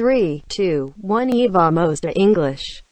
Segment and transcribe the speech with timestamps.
[0.00, 2.82] 3, 2, 1 Eva Most English.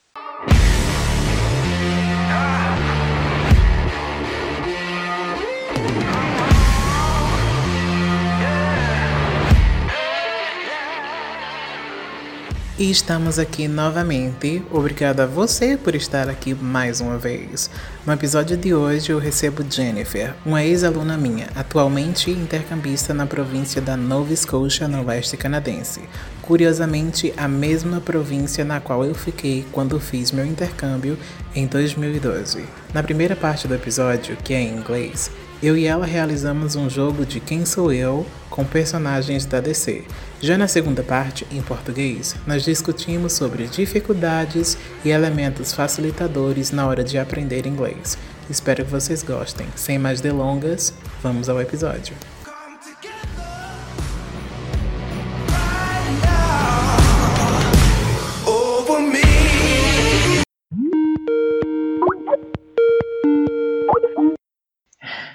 [12.78, 14.62] E estamos aqui novamente.
[14.70, 17.68] Obrigado a você por estar aqui mais uma vez.
[18.06, 23.96] No episódio de hoje eu recebo Jennifer, uma ex-aluna minha, atualmente intercambista na província da
[23.96, 26.02] Nova Scotia, no oeste canadense.
[26.40, 31.18] Curiosamente, a mesma província na qual eu fiquei quando fiz meu intercâmbio
[31.56, 32.64] em 2012.
[32.94, 37.26] Na primeira parte do episódio, que é em inglês, eu e ela realizamos um jogo
[37.26, 40.04] de Quem Sou Eu com personagens da DC.
[40.40, 47.02] Já na segunda parte, em português, nós discutimos sobre dificuldades e elementos facilitadores na hora
[47.02, 48.16] de aprender inglês.
[48.48, 49.66] Espero que vocês gostem.
[49.74, 52.14] Sem mais delongas, vamos ao episódio.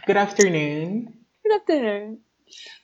[0.06, 1.14] Good afternoon.
[1.44, 2.20] Good afternoon.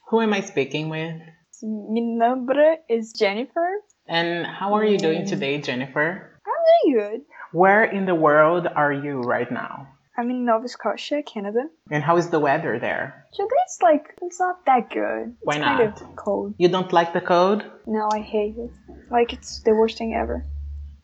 [0.08, 1.20] Who am I speaking with?
[1.62, 3.68] My number is Jennifer.
[4.08, 6.40] And how are you doing today, Jennifer?
[6.46, 7.20] I'm doing good.
[7.52, 9.88] Where in the world are you right now?
[10.16, 11.64] I'm in Nova Scotia, Canada.
[11.90, 13.26] And how is the weather there?
[13.34, 15.36] Today's like it's not that good.
[15.42, 16.00] Why it's kind not?
[16.00, 16.54] of cold.
[16.56, 17.64] You don't like the cold?
[17.86, 18.70] No, I hate it.
[19.10, 20.46] Like it's the worst thing ever.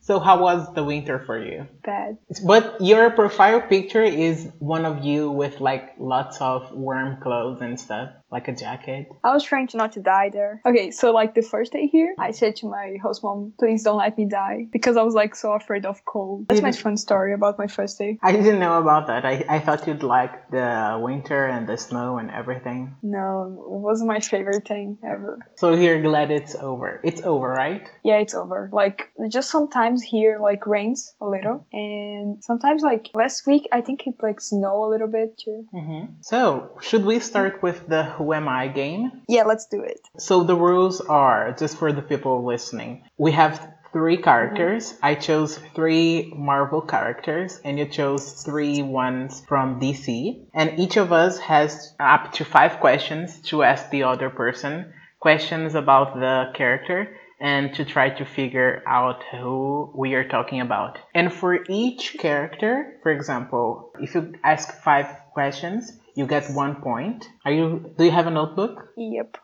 [0.07, 1.67] So how was the winter for you?
[1.83, 2.19] Bad.
[2.45, 7.79] But your profile picture is one of you with like lots of warm clothes and
[7.79, 9.09] stuff, like a jacket.
[9.25, 10.61] I was trying to not to die there.
[10.65, 13.99] Okay, so like the first day here, I said to my host mom, please don't
[13.99, 14.69] let me die.
[14.71, 16.47] Because I was like so afraid of cold.
[16.49, 18.19] That's my fun story about my first day.
[18.23, 19.25] I didn't know about that.
[19.25, 22.95] I, I thought you'd like the winter and the snow and everything.
[23.03, 25.41] No, it wasn't my favorite thing ever.
[25.57, 27.01] So you're glad it's over.
[27.03, 27.89] It's over, right?
[28.07, 33.47] yeah it's over like just sometimes here like rains a little and sometimes like last
[33.47, 36.13] week i think it like snow a little bit too Mm-hmm.
[36.21, 39.23] So should we start with the Who Am I game?
[39.29, 43.05] yeah let's do it So the rules are just for the people listening.
[43.19, 43.55] We have
[43.93, 44.95] three characters.
[45.03, 50.45] I chose three Marvel characters, and you chose three ones from DC.
[50.53, 55.75] And each of us has up to five questions to ask the other person questions
[55.75, 60.99] about the character and to try to figure out who we are talking about.
[61.15, 67.29] And for each character, for example, if you ask five questions, you get one point.
[67.45, 68.89] Are you do you have a notebook?
[68.97, 69.37] yep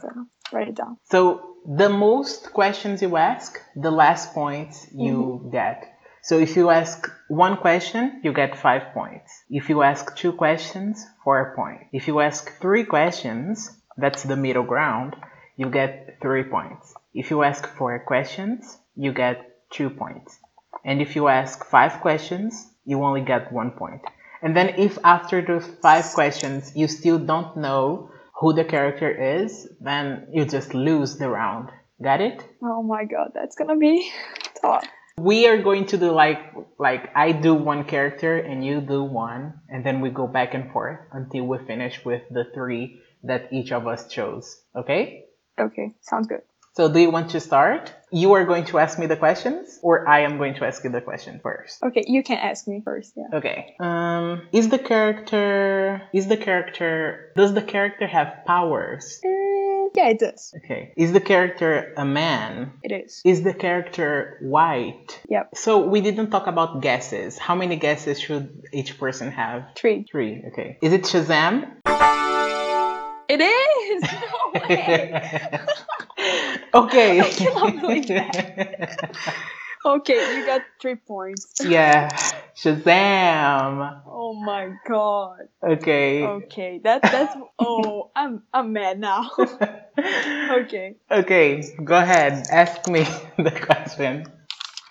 [0.00, 0.08] so
[0.52, 5.50] write it down So the most questions you ask, the less points you mm-hmm.
[5.50, 5.84] get.
[6.22, 9.32] So if you ask one question, you get five points.
[9.48, 11.84] If you ask two questions, four points.
[11.92, 15.16] If you ask three questions, that's the middle ground,
[15.56, 16.94] you get three points.
[17.12, 20.38] If you ask four questions, you get two points.
[20.84, 24.02] And if you ask five questions, you only get one point.
[24.42, 28.10] And then if after those five questions you still don't know
[28.40, 31.70] who the character is, then you just lose the round.
[32.02, 32.42] Got it?
[32.62, 34.10] oh my god that's gonna be
[34.62, 34.86] tough
[35.18, 36.40] We are going to do like
[36.78, 40.72] like I do one character and you do one, and then we go back and
[40.72, 44.46] forth until we finish with the three that each of us chose.
[44.74, 45.26] Okay?
[45.60, 46.40] okay sounds good
[46.76, 47.92] So do you want to start?
[48.12, 50.90] You are going to ask me the questions, or I am going to ask you
[50.90, 51.82] the question first.
[51.82, 53.74] okay you can ask me first yeah Okay.
[53.80, 59.20] Um, is the character is the character does the character have powers?
[59.24, 60.92] Mm, yeah it does Okay.
[60.96, 62.72] Is the character a man?
[62.82, 65.20] it is Is the character white?
[65.28, 67.38] yep So we didn't talk about guesses.
[67.38, 69.58] How many guesses should each person have?
[69.76, 70.34] three Three.
[70.52, 70.78] Okay.
[70.82, 71.54] Is it Shazam?
[73.28, 75.60] it is no way
[76.74, 77.20] okay.
[77.26, 79.36] I cannot believe that.
[79.84, 82.08] okay you got three points yeah.
[82.54, 84.02] Shazam.
[84.06, 86.22] oh my god Okay.
[86.22, 89.30] okay that that's oh i'm i'm mad now
[90.60, 91.62] okay Okay.
[91.82, 92.46] Go ahead.
[92.52, 93.02] Ask me
[93.36, 94.26] the question.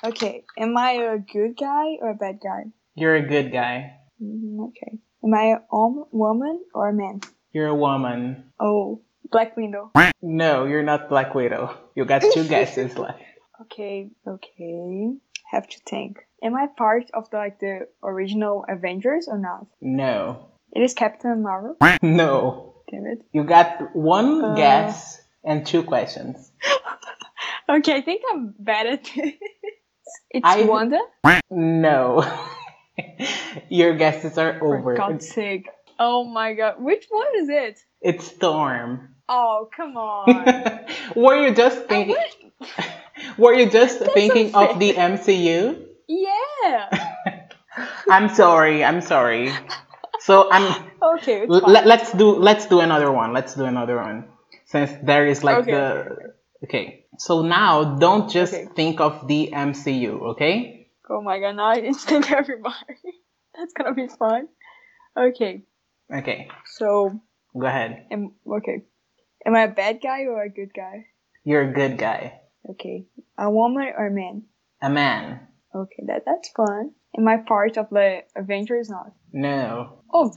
[0.03, 2.65] Okay, am I a good guy or a bad guy?
[2.95, 3.95] You're a good guy.
[4.21, 4.99] Mm, okay.
[5.23, 7.21] Am I a om- woman or a man?
[7.53, 8.51] You're a woman.
[8.59, 9.91] Oh, Black Widow.
[10.21, 11.77] No, you're not Black Widow.
[11.95, 13.21] You got two guesses left.
[13.61, 15.11] Okay, okay.
[15.51, 16.19] Have to think.
[16.43, 19.65] Am I part of the, like the original Avengers or not?
[19.81, 20.49] No.
[20.71, 21.75] It is Captain Marvel.
[22.01, 22.75] No.
[22.91, 23.21] Damn it.
[23.33, 24.55] You got one Uh.
[24.55, 26.51] guess and two questions.
[27.69, 29.33] Okay, I think I'm bad at this.
[30.31, 30.99] It's I- Wanda.
[31.51, 32.25] No.
[33.69, 34.95] Your guesses are For over.
[34.95, 35.69] God's sake.
[35.99, 36.81] Oh my god.
[36.81, 37.79] Which one is it?
[38.01, 39.13] It's Storm.
[39.29, 40.79] Oh, come on.
[41.15, 42.17] Were you just thinking?
[43.37, 45.85] Were you just thinking of the MCU?
[46.07, 46.89] Yeah.
[48.09, 48.83] I'm sorry.
[48.83, 49.53] I'm sorry.
[50.21, 50.73] So I'm.
[51.01, 51.43] Okay.
[51.43, 53.33] L- let, let's do let's do another one.
[53.33, 54.25] Let's do another one.
[54.65, 56.33] Since there is like Okay, the
[56.65, 57.05] okay.
[57.17, 58.67] So now don't just Okay.
[58.75, 60.89] think of the MCU, okay?
[61.09, 61.55] Oh my god!
[61.55, 63.13] Now I didn't think everybody.
[63.55, 64.47] That's gonna be fun.
[65.17, 65.63] Okay.
[66.13, 66.49] Okay.
[66.65, 67.19] So
[67.57, 68.07] Go ahead.
[68.11, 68.83] am okay.
[69.45, 71.07] Am I a bad guy or a good guy?
[71.43, 72.39] You're a good guy.
[72.69, 73.05] Okay.
[73.37, 74.43] A woman or a man?
[74.81, 75.47] A man.
[75.73, 76.91] Okay, that that's fun.
[77.17, 78.89] Am I part of the Avengers?
[78.89, 79.11] Not.
[79.31, 79.99] No.
[80.13, 80.33] Oh,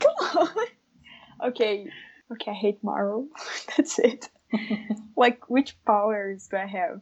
[0.00, 0.14] come
[0.48, 1.48] on.
[1.50, 1.86] okay.
[2.32, 3.28] Okay, I hate Marvel.
[3.76, 4.28] that's it.
[5.16, 7.00] like, which powers do I have?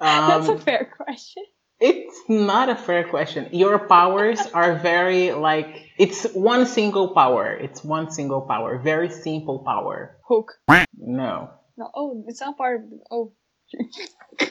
[0.00, 1.44] that's a Um, fair question.
[1.80, 3.48] It's not a fair question.
[3.52, 7.52] Your powers are very like it's one single power.
[7.52, 8.78] It's one single power.
[8.78, 10.18] Very simple power.
[10.28, 10.52] Hook.
[10.96, 11.50] No.
[11.76, 11.90] No.
[11.94, 12.90] Oh, it's not part of.
[12.90, 13.32] The, oh.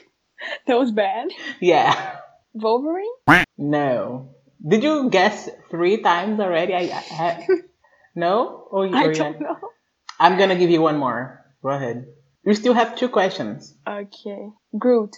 [0.67, 1.29] that was bad.
[1.61, 2.17] Yeah.
[2.53, 3.11] Wolverine.
[3.57, 4.35] No.
[4.67, 6.73] Did you guess three times already?
[6.73, 7.47] I, I, I
[8.15, 8.67] no.
[8.71, 9.57] Or, or I don't know.
[10.19, 11.45] I'm gonna give you one more.
[11.61, 12.07] Go ahead.
[12.43, 13.75] You still have two questions.
[13.87, 14.49] Okay.
[14.77, 15.15] Groot.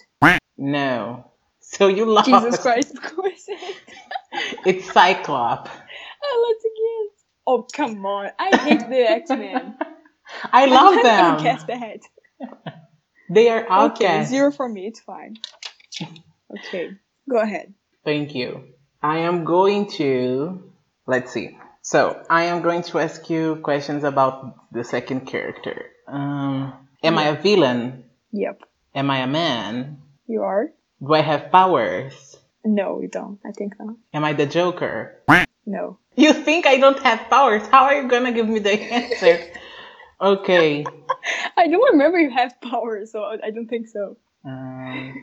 [0.58, 1.31] No.
[1.62, 2.26] So you lost.
[2.28, 3.46] Jesus Christ, of course.
[4.64, 5.68] It's Cyclop.
[6.24, 7.10] oh, let's again.
[7.46, 8.30] Oh, come on.
[8.38, 9.76] I hate the X Men.
[10.52, 11.30] I love I'm them.
[11.36, 11.98] gonna guess that.
[13.30, 14.30] They are Okay, outcasts.
[14.30, 14.86] zero for me.
[14.86, 15.36] It's fine.
[16.50, 16.90] Okay,
[17.30, 17.74] go ahead.
[18.04, 18.64] Thank you.
[19.02, 20.62] I am going to
[21.06, 21.58] let's see.
[21.82, 25.86] So I am going to ask you questions about the second character.
[26.08, 26.72] Um,
[27.02, 28.04] am I a villain?
[28.32, 28.62] Yep.
[28.94, 29.98] Am I a man?
[30.26, 30.68] You are?
[31.04, 32.36] Do I have powers?
[32.64, 33.38] No, you don't.
[33.44, 33.96] I think not.
[34.14, 35.18] Am I the Joker?
[35.66, 35.98] No.
[36.16, 37.66] You think I don't have powers?
[37.68, 39.38] How are you gonna give me the answer?
[40.20, 40.84] Okay.
[41.56, 44.16] I don't remember you have powers, so I don't think so.
[44.44, 45.14] Um,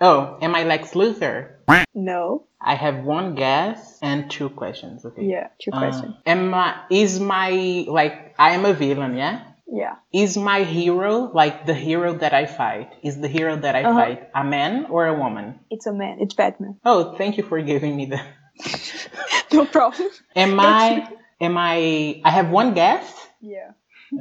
[0.00, 1.56] oh, am I Lex Luthor?
[1.94, 2.44] No.
[2.60, 5.04] I have one guess and two questions.
[5.04, 5.24] Okay.
[5.24, 6.14] Yeah, two Uh, questions.
[6.26, 7.50] am I is my
[7.88, 9.16] like I am a villain?
[9.16, 9.42] Yeah.
[9.66, 9.96] Yeah.
[10.12, 12.92] Is my hero like the hero that I fight?
[13.02, 13.98] Is the hero that I Uh-huh.
[14.00, 15.58] fight a man or a woman?
[15.70, 16.18] It's a man.
[16.20, 16.78] It's Batman.
[16.84, 18.20] Oh, thank you for giving me the.
[19.52, 20.08] No problem.
[20.34, 21.08] Am I?
[21.40, 22.20] Am I?
[22.24, 23.06] I have one guess.
[23.40, 23.72] Yeah.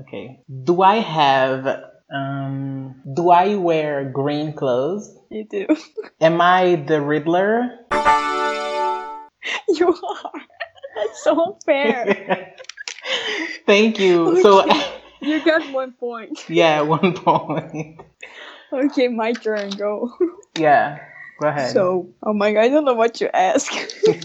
[0.02, 0.40] Okay.
[0.50, 1.66] Do I have?
[2.14, 3.02] Um.
[3.14, 5.10] Do I wear green clothes?
[5.30, 5.66] You do.
[6.22, 7.80] Am I the Riddler?
[9.68, 10.42] you are.
[10.96, 12.56] That's so unfair.
[13.66, 14.42] Thank you.
[14.42, 14.64] So,
[15.26, 16.46] you got one point.
[16.50, 18.02] yeah, one point.
[18.72, 19.70] Okay, my turn.
[19.72, 20.12] Go.
[20.58, 21.00] Yeah,
[21.42, 21.74] go ahead.
[21.74, 23.74] So, oh my god, I don't know what to ask.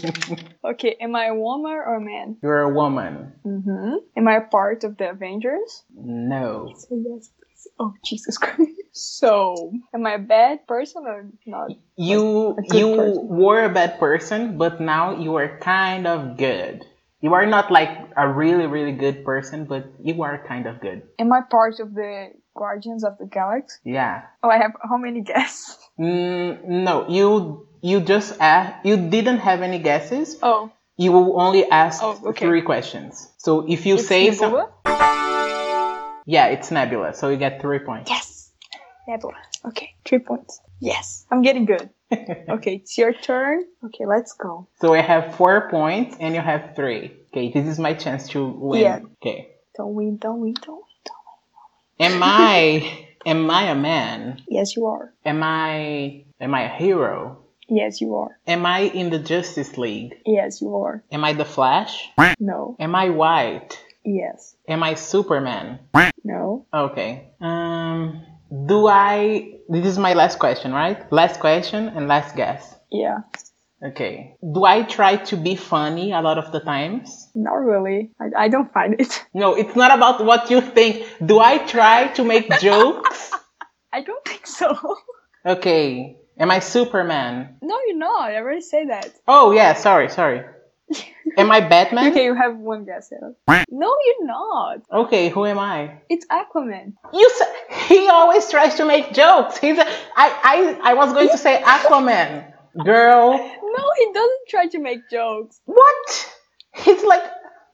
[0.63, 2.37] okay, am I a woman or a man?
[2.41, 3.33] You're a woman.
[3.45, 3.95] Mm-hmm.
[4.15, 5.83] Am I a part of the Avengers?
[5.93, 6.67] No.
[6.69, 7.31] Yes, please.
[7.77, 8.71] Oh, Jesus Christ.
[8.93, 11.71] So, am I a bad person or not?
[11.97, 13.27] You you person.
[13.27, 16.85] were a bad person, but now you are kind of good.
[17.21, 21.03] You are not like a really really good person, but you are kind of good.
[21.19, 23.77] Am I part of the Guardians of the Galaxy?
[23.85, 24.23] Yeah.
[24.41, 25.77] Oh, I have how many guesses?
[25.99, 28.85] Mm, no, you you just asked.
[28.85, 30.37] You didn't have any guesses.
[30.41, 32.45] Oh, You will only asked Oh, okay.
[32.45, 33.29] three questions.
[33.37, 34.65] So if you it's say some,
[36.25, 37.13] yeah, it's Nebula.
[37.13, 38.09] So you get three points.
[38.09, 38.30] Yes,
[39.07, 39.33] Nebula.
[39.65, 40.61] Okay, three points.
[40.79, 41.89] Yes, I'm getting good.
[42.49, 43.63] Okay, it's your turn.
[43.85, 44.67] Okay, let's go.
[44.81, 47.13] So I have four points and you have three.
[47.31, 48.81] Okay, this is my chance to win.
[48.81, 48.99] Yeah.
[49.21, 49.51] Okay.
[49.77, 52.11] Don't win, don't win, don't win, don't win.
[52.11, 54.41] Am I am I a man?
[54.49, 55.13] Yes, you are.
[55.23, 57.37] Am I am I a hero?
[57.69, 58.37] Yes, you are.
[58.45, 60.15] Am I in the Justice League?
[60.25, 61.01] Yes, you are.
[61.13, 62.09] Am I the Flash?
[62.41, 62.75] No.
[62.77, 63.79] Am I white?
[64.03, 64.53] Yes.
[64.67, 65.79] Am I Superman?
[66.25, 66.65] No.
[66.73, 67.29] Okay.
[67.39, 68.25] Um
[68.67, 70.99] do I this is my last question, right?
[71.11, 72.75] Last question and last guess.
[72.91, 73.19] Yeah.
[73.83, 74.35] Okay.
[74.41, 77.29] Do I try to be funny a lot of the times?
[77.33, 78.11] Not really.
[78.19, 79.25] I, I don't find it.
[79.33, 81.07] No, it's not about what you think.
[81.25, 83.31] Do I try to make jokes?
[83.91, 84.77] I don't think so.
[85.45, 86.17] Okay.
[86.37, 87.57] Am I Superman?
[87.63, 88.21] No, you're not.
[88.21, 89.09] I already say that.
[89.27, 90.43] Oh yeah, sorry, sorry.
[91.37, 92.11] Am I Batman?
[92.11, 93.09] Okay, you have one guess.
[93.11, 93.63] Yeah.
[93.69, 94.79] No, you're not.
[94.91, 96.01] Okay, who am I?
[96.09, 96.93] It's Aquaman.
[97.13, 97.53] You said
[97.87, 99.57] he always tries to make jokes.
[99.57, 102.51] He's a, I I I was going to say Aquaman.
[102.85, 103.31] Girl,
[103.77, 105.59] No, he doesn't try to make jokes.
[105.65, 106.33] what?
[106.75, 107.23] He's like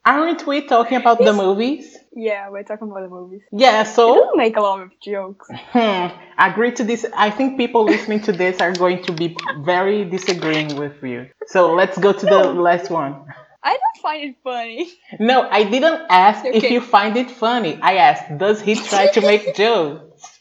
[0.07, 1.97] aren't we talking about the movies?
[2.15, 3.41] Yeah, we're talking about the movies.
[3.51, 5.47] Yeah, so make a lot of jokes.
[5.71, 6.07] hmm,
[6.39, 7.05] agree to this.
[7.15, 11.27] I think people listening to this are going to be very disagreeing with you.
[11.47, 13.25] So let's go to the last one.
[13.63, 14.89] I don't find it funny.
[15.19, 17.77] No, I didn't ask if you find it funny.
[17.81, 20.39] I asked, does he try to make jokes?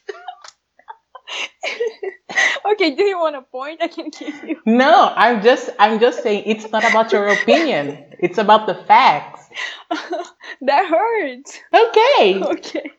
[2.73, 3.81] Okay, do you want a point?
[3.83, 4.61] I can give you.
[4.67, 8.05] No, I'm just I'm just saying it's not about your opinion.
[8.19, 9.46] It's about the facts.
[10.63, 11.59] that hurts.
[11.75, 12.43] Okay.
[12.43, 12.91] Okay,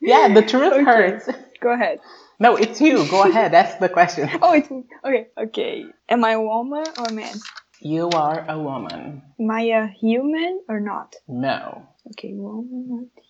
[0.00, 0.84] Yeah, the truth Okay.
[0.84, 1.28] hurts.
[1.60, 2.00] go ahead.
[2.38, 3.06] No, it's you.
[3.08, 3.52] Go ahead.
[3.52, 4.28] That's the question.
[4.42, 4.84] Oh, it's me.
[5.04, 5.84] Okay, okay.
[6.08, 7.34] Am I a woman or a man?
[7.80, 9.22] You are a woman.
[9.40, 11.14] Am I a human or not?
[11.28, 11.86] No.
[12.12, 13.24] Okay, woman, not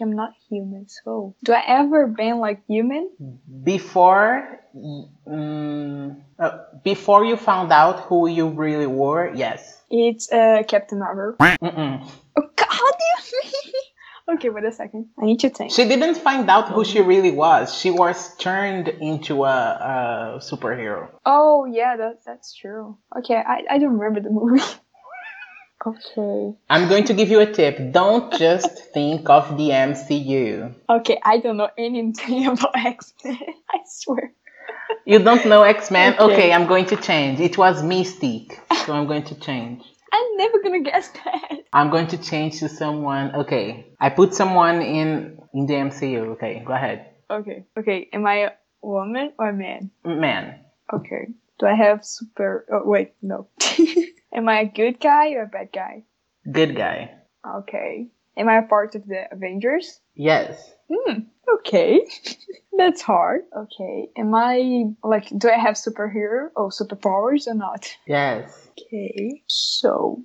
[0.00, 0.86] I'm not human.
[0.88, 3.10] So, do I ever been like human?
[3.62, 9.78] Before mm, uh, before you found out who you really were, yes.
[9.90, 11.36] It's uh, Captain Marvel.
[11.38, 12.08] Mm-mm.
[12.36, 12.98] Oh, God, how do
[13.32, 13.72] you
[14.34, 15.06] Okay, wait a second.
[15.20, 15.72] I need to think.
[15.72, 17.74] She didn't find out who she really was.
[17.74, 21.08] She was turned into a, a superhero.
[21.26, 22.96] Oh, yeah, that, that's true.
[23.18, 24.62] Okay, I, I don't remember the movie.
[25.86, 26.56] okay.
[26.68, 27.92] I'm going to give you a tip.
[27.92, 30.74] Don't just think of the MCU.
[30.88, 33.38] Okay, I don't know anything about X-Men.
[33.70, 34.32] I swear.
[35.04, 36.14] You don't know X-Men?
[36.14, 36.32] Okay.
[36.32, 37.40] Okay, I'm going to change.
[37.40, 38.58] It was Mystique.
[38.86, 39.82] So I'm going to change.
[40.12, 41.58] I'm never gonna guess that.
[41.72, 43.34] I'm going to change to someone.
[43.34, 43.86] Okay.
[44.00, 46.32] I put someone in in the MCU.
[46.34, 47.06] Okay, go ahead.
[47.30, 48.08] Okay, okay.
[48.12, 48.50] Am I a
[48.82, 49.90] woman or a man?
[50.04, 50.60] Man.
[50.92, 51.28] Okay.
[51.60, 52.66] Do I have super?
[52.72, 53.48] Oh, wait, no.
[54.32, 56.04] Am I a good guy or a bad guy?
[56.50, 57.10] Good guy.
[57.46, 58.08] Okay.
[58.36, 60.00] Am I a part of the Avengers?
[60.14, 60.72] Yes.
[60.90, 61.20] Hmm.
[61.58, 62.00] Okay.
[62.78, 63.42] That's hard.
[63.56, 64.08] Okay.
[64.16, 65.28] Am I like?
[65.36, 67.90] Do I have superhero or superpowers or not?
[68.06, 68.68] Yes.
[68.78, 69.42] Okay.
[69.46, 70.22] So,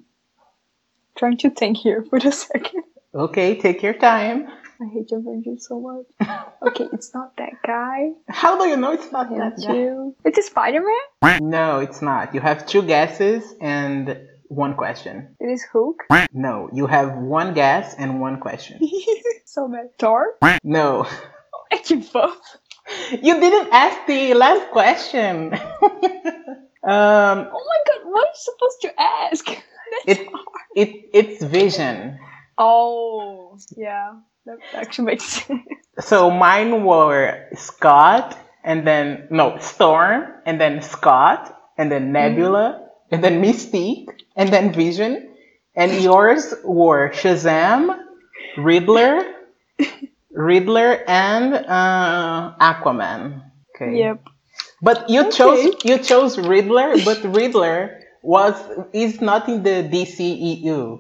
[1.18, 2.84] trying to think here for a second.
[3.14, 4.48] Okay, take your time.
[4.82, 6.30] I hate Avengers so much.
[6.62, 8.12] Okay, it's not that guy.
[8.28, 9.76] How do you know it's not that Thank guy?
[9.76, 10.16] you.
[10.26, 11.50] It's a Spider-Man.
[11.50, 12.34] No, it's not.
[12.34, 14.18] You have two guesses and
[14.48, 15.36] one question.
[15.40, 16.04] It is Hook?
[16.34, 18.80] No, you have one guess and one question.
[19.46, 19.98] so bad.
[19.98, 20.36] Thor.
[20.64, 21.08] No.
[21.72, 22.42] I give up.
[23.12, 25.54] You didn't ask the last question.
[25.54, 25.60] um,
[26.84, 29.46] Oh my god, what are you supposed to ask?
[29.46, 30.46] That's it, hard.
[30.76, 32.20] it, it's Vision.
[32.58, 34.14] Oh, yeah.
[34.46, 35.62] That actually makes sense.
[36.00, 43.24] So mine were Scott, and then, no, Storm, and then Scott, and then Nebula, and
[43.24, 45.36] then Mystique, and then Vision.
[45.76, 47.98] And yours were Shazam,
[48.58, 49.24] Riddler,
[50.32, 53.44] Riddler, and uh, Aquaman.
[53.76, 54.00] Okay.
[54.00, 54.24] Yep.
[54.82, 55.32] But you Okay.
[55.32, 58.56] chose you chose Riddler, but Riddler was
[58.94, 61.00] is not in the DCEU.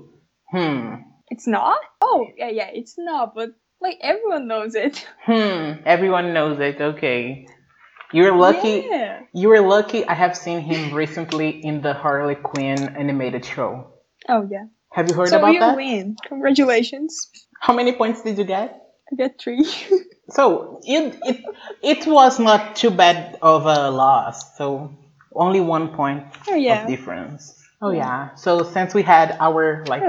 [0.51, 0.95] Hmm.
[1.35, 1.77] It's not?
[1.99, 3.49] Oh, yeah, yeah, it's not, but
[3.81, 5.05] like everyone knows it.
[5.25, 5.83] Hmm.
[5.85, 6.79] Everyone knows it.
[6.79, 7.45] Okay.
[8.13, 8.87] You're lucky.
[8.89, 9.19] Yeah.
[9.33, 10.05] You were lucky.
[10.05, 13.91] I have seen him recently in the Harley Quinn animated show.
[14.29, 14.67] Oh, yeah.
[14.93, 15.75] Have you heard so about you that?
[15.75, 16.15] win.
[16.25, 17.29] Congratulations.
[17.59, 18.81] How many points did you get?
[19.11, 19.67] I get three.
[20.27, 21.45] So it it
[21.83, 24.57] it was not too bad of a loss.
[24.57, 24.89] So
[25.35, 26.81] only one point oh, yeah.
[26.81, 27.53] of difference.
[27.85, 28.33] Oh yeah.
[28.33, 30.03] So since we had our like.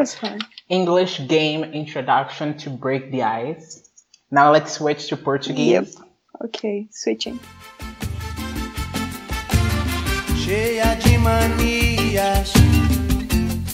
[0.69, 3.89] English game introduction to break the ice,
[4.31, 5.97] now let's switch to Portuguese.
[6.43, 7.39] Okay, switching.
[10.47, 12.53] cheia de manias,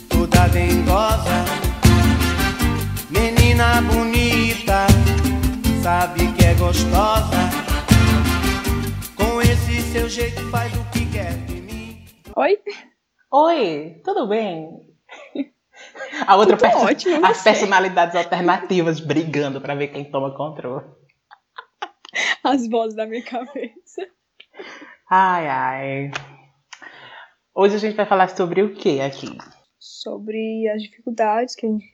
[0.08, 1.44] toda dengosa,
[3.10, 4.86] menina bonita,
[5.82, 7.50] sabe que é gostosa,
[9.14, 12.06] com esse seu jeito faz o que quer de mim.
[12.36, 12.58] Oi?
[13.32, 14.94] Oi, tudo bem?
[16.26, 20.84] A outra Tudo perso- ótimo, as personalidades alternativas brigando pra ver quem toma controle.
[22.44, 24.06] As vozes da minha cabeça.
[25.10, 26.10] Ai, ai.
[27.54, 29.38] Hoje a gente vai falar sobre o que aqui?
[29.78, 31.90] Sobre as dificuldades que a gente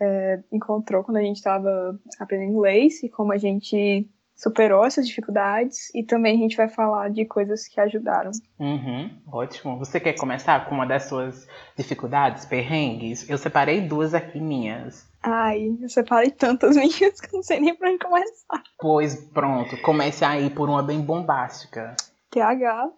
[0.00, 5.94] é, encontrou quando a gente estava aprendendo inglês e como a gente superou essas dificuldades.
[5.94, 8.30] E também a gente vai falar de coisas que ajudaram.
[8.58, 9.78] Uhum, ótimo.
[9.78, 13.28] Você quer começar com uma das suas dificuldades, perrengues?
[13.28, 15.06] Eu separei duas aqui minhas.
[15.22, 18.62] Ai, eu separei tantas minhas que eu não sei nem pra onde começar.
[18.78, 21.94] Pois pronto, comece aí por uma bem bombástica.
[22.30, 22.90] TH.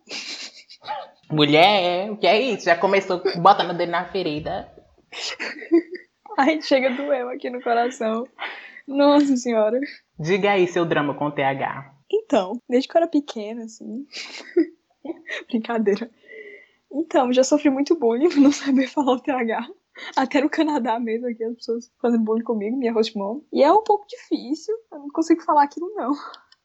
[1.30, 2.64] Mulher, o que é isso?
[2.64, 4.68] Já começou botando o dedo na ferida.
[6.38, 8.26] Ai, chega doeu aqui no coração.
[8.86, 9.80] Nossa senhora.
[10.18, 11.92] Diga aí seu drama com TH.
[12.10, 14.06] Então, desde que eu era pequena, assim.
[15.48, 16.10] Brincadeira.
[16.92, 19.66] Então, já sofri muito bullying por não saber falar o TH.
[20.16, 23.40] Até no Canadá mesmo, aqui, as pessoas fazendo bullying comigo, minha host mom.
[23.52, 26.12] E é um pouco difícil, eu não consigo falar aquilo, não.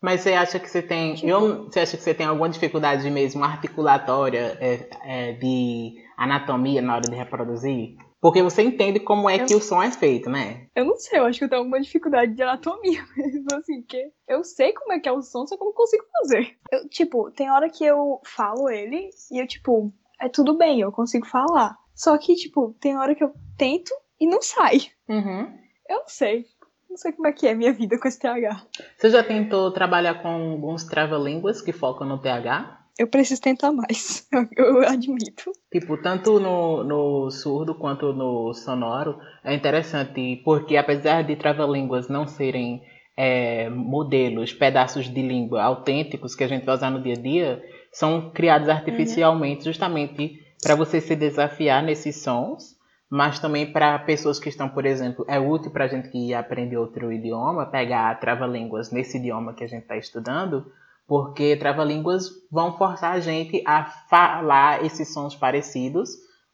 [0.01, 1.13] Mas você acha que você tem.
[1.15, 6.81] Tipo- Eu, você acha que você tem alguma dificuldade mesmo articulatória é, é, de anatomia
[6.81, 7.96] na hora de reproduzir?
[8.22, 10.68] Porque você entende como é que o som é feito, né?
[10.75, 14.12] Eu não sei, eu acho que eu tenho alguma dificuldade de anatomia mesmo, assim, que
[14.28, 16.56] eu sei como é que é o som, só que eu não consigo fazer.
[16.72, 20.92] Eu, tipo, tem hora que eu falo ele e eu, tipo, é tudo bem, eu
[20.92, 21.75] consigo falar.
[21.96, 24.78] Só que, tipo, tem hora que eu tento e não sai.
[25.10, 25.51] Uhum.
[25.90, 26.46] Eu não sei.
[26.88, 28.68] Não sei como é que é a minha vida com esse TH.
[28.98, 32.81] Você já tentou trabalhar com alguns trava-línguas que focam no TH?
[33.01, 35.51] Eu preciso tentar mais, eu, eu admito.
[35.72, 42.27] Tipo, tanto no, no surdo quanto no sonoro, é interessante, porque apesar de trava-línguas não
[42.27, 42.84] serem
[43.17, 47.63] é, modelos, pedaços de língua autênticos que a gente vai usar no dia a dia,
[47.91, 52.77] são criados artificialmente justamente para você se desafiar nesses sons,
[53.10, 56.77] mas também para pessoas que estão, por exemplo, é útil para a gente que aprende
[56.77, 60.72] outro idioma, pegar trava-línguas nesse idioma que a gente está estudando,
[61.12, 66.10] porque trava-línguas vão forçar a gente a falar esses sons parecidos,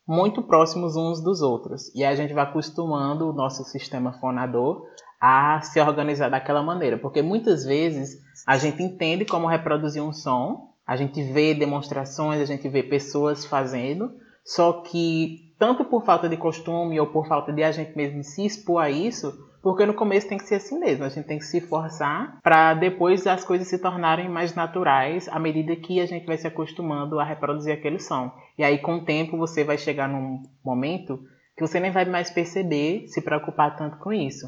[0.07, 1.93] muito próximos uns dos outros.
[1.93, 4.81] E a gente vai acostumando o nosso sistema fonador
[5.21, 10.73] a se organizar daquela maneira, porque muitas vezes a gente entende como reproduzir um som,
[10.87, 14.09] a gente vê demonstrações, a gente vê pessoas fazendo,
[14.43, 18.43] só que tanto por falta de costume ou por falta de a gente mesmo se
[18.43, 21.45] expor a isso, porque no começo tem que ser assim mesmo, a gente tem que
[21.45, 26.25] se forçar para depois as coisas se tornarem mais naturais à medida que a gente
[26.25, 28.31] vai se acostumando a reproduzir aquele som.
[28.57, 31.19] E aí com o tempo você vai chegar num momento
[31.55, 34.45] que você nem vai mais perceber, se preocupar tanto com isso.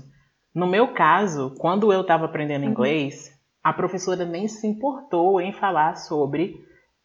[0.53, 2.71] No meu caso, quando eu estava aprendendo Uhum.
[2.71, 3.31] inglês,
[3.63, 6.55] a professora nem se importou em falar sobre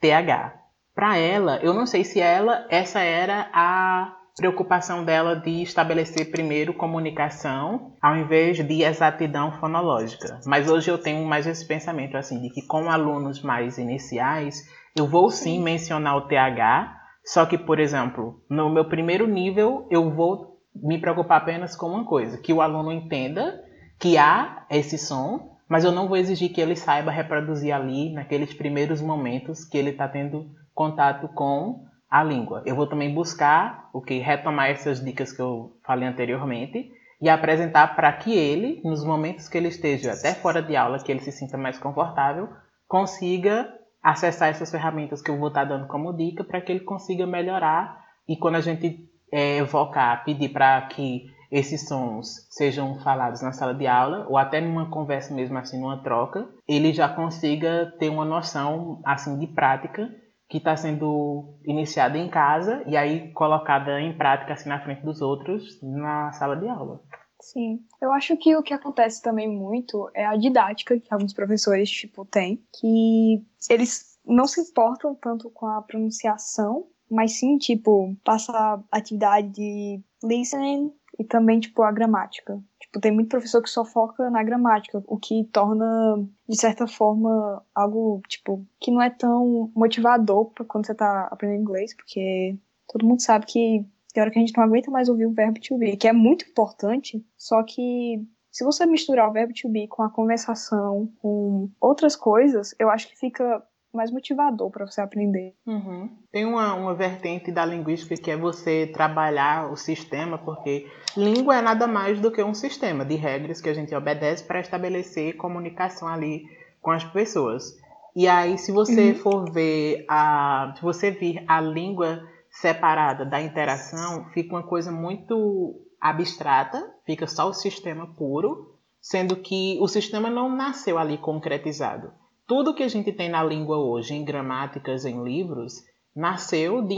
[0.00, 0.54] TH.
[0.94, 6.75] Para ela, eu não sei se ela essa era a preocupação dela de estabelecer primeiro
[6.75, 10.41] comunicação ao invés de exatidão fonológica.
[10.45, 15.07] Mas hoje eu tenho mais esse pensamento assim de que com alunos mais iniciais, eu
[15.07, 20.61] vou sim mencionar o TH, só que, por exemplo, no meu primeiro nível, eu vou
[20.75, 23.62] me preocupar apenas com uma coisa, que o aluno entenda
[23.99, 28.53] que há esse som, mas eu não vou exigir que ele saiba reproduzir ali naqueles
[28.53, 32.62] primeiros momentos que ele está tendo contato com a língua.
[32.64, 36.88] Eu vou também buscar o que retomar essas dicas que eu falei anteriormente
[37.20, 41.11] e apresentar para que ele, nos momentos que ele esteja até fora de aula, que
[41.11, 42.48] ele se sinta mais confortável,
[42.87, 43.68] consiga
[44.00, 48.00] acessar essas ferramentas que eu vou estar dando como dica para que ele consiga melhorar
[48.29, 53.74] e quando a gente é, evocar, pedir para que esses sons sejam falados na sala
[53.74, 58.24] de aula ou até numa conversa mesmo assim, numa troca, ele já consiga ter uma
[58.24, 60.09] noção assim de prática
[60.48, 65.20] que está sendo iniciada em casa e aí colocada em prática assim na frente dos
[65.20, 67.00] outros na sala de aula.
[67.40, 67.80] Sim.
[68.00, 72.24] Eu acho que o que acontece também muito é a didática que alguns professores, tipo,
[72.24, 79.48] têm, que eles não se importam tanto com a pronunciação, mas sim, tipo, passar atividade
[79.48, 82.59] de listening e também, tipo, a gramática.
[83.00, 88.22] Tem muito professor que só foca na gramática, o que torna, de certa forma, algo,
[88.28, 92.57] tipo, que não é tão motivador quando você tá aprendendo inglês, porque
[92.88, 95.59] todo mundo sabe que tem hora que a gente não aguenta mais ouvir o verbo
[95.61, 99.88] to be, que é muito importante, só que se você misturar o verbo to be
[99.88, 103.61] com a conversação, com outras coisas, eu acho que fica
[103.96, 105.54] mais motivador para você aprender.
[105.66, 106.11] Uhum.
[106.33, 111.62] Tem uma, uma vertente da linguística que é você trabalhar o sistema, porque língua é
[111.62, 116.09] nada mais do que um sistema de regras que a gente obedece para estabelecer comunicação
[116.09, 116.42] ali
[116.80, 117.76] com as pessoas.
[118.16, 119.14] E aí, se você Uhum.
[119.16, 120.72] for ver a.
[120.76, 127.48] Se você vir a língua separada da interação, fica uma coisa muito abstrata, fica só
[127.48, 132.12] o sistema puro, sendo que o sistema não nasceu ali concretizado.
[132.46, 135.74] Tudo que a gente tem na língua hoje, em gramáticas, em livros,
[136.14, 136.94] nasceu de,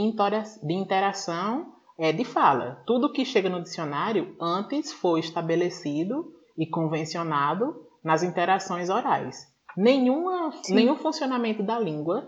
[0.73, 2.83] interação é, de fala.
[2.85, 9.47] Tudo que chega no dicionário antes foi estabelecido e convencionado nas interações orais.
[9.75, 10.75] Nenhuma, Sim.
[10.75, 12.27] nenhum funcionamento da língua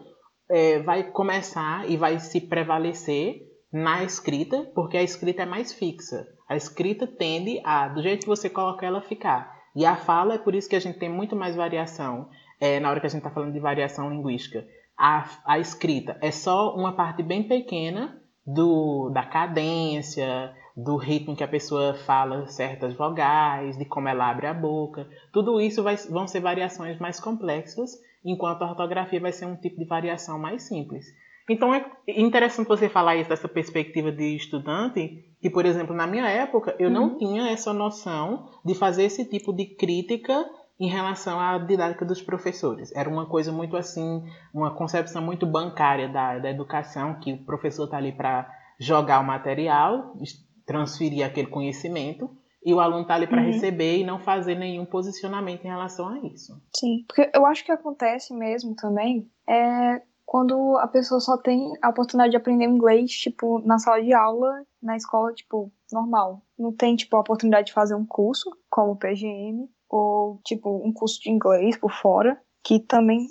[0.49, 6.25] é, vai começar e vai se prevalecer na escrita, porque a escrita é mais fixa.
[6.47, 9.59] A escrita tende a, do jeito que você coloca ela, ficar.
[9.75, 12.29] E a fala é por isso que a gente tem muito mais variação
[12.59, 14.65] é, na hora que a gente está falando de variação linguística.
[14.97, 21.43] A, a escrita é só uma parte bem pequena do, da cadência, do ritmo que
[21.43, 25.07] a pessoa fala certas vogais, de como ela abre a boca.
[25.31, 27.91] Tudo isso vai, vão ser variações mais complexas,
[28.23, 31.05] enquanto a ortografia vai ser um tipo de variação mais simples.
[31.49, 36.29] Então é interessante você falar isso dessa perspectiva de estudante, que, por exemplo, na minha
[36.29, 40.45] época, eu não tinha essa noção de fazer esse tipo de crítica
[40.79, 42.95] em relação à didática dos professores.
[42.95, 47.83] Era uma coisa muito assim, uma concepção muito bancária da, da educação, que o professor
[47.85, 50.13] está ali para jogar o material,
[50.65, 52.29] transferir aquele conhecimento
[52.63, 53.47] e o aluno está ali para Uhum.
[53.47, 56.53] receber e não fazer nenhum posicionamento em relação a isso.
[56.75, 61.89] Sim, porque eu acho que acontece mesmo também é quando a pessoa só tem a
[61.89, 66.43] oportunidade de aprender inglês, tipo, na sala de aula, na escola, tipo, normal.
[66.57, 70.93] Não tem, tipo, a oportunidade de fazer um curso, como o PGM, ou, tipo, um
[70.93, 73.25] curso de inglês por fora, que também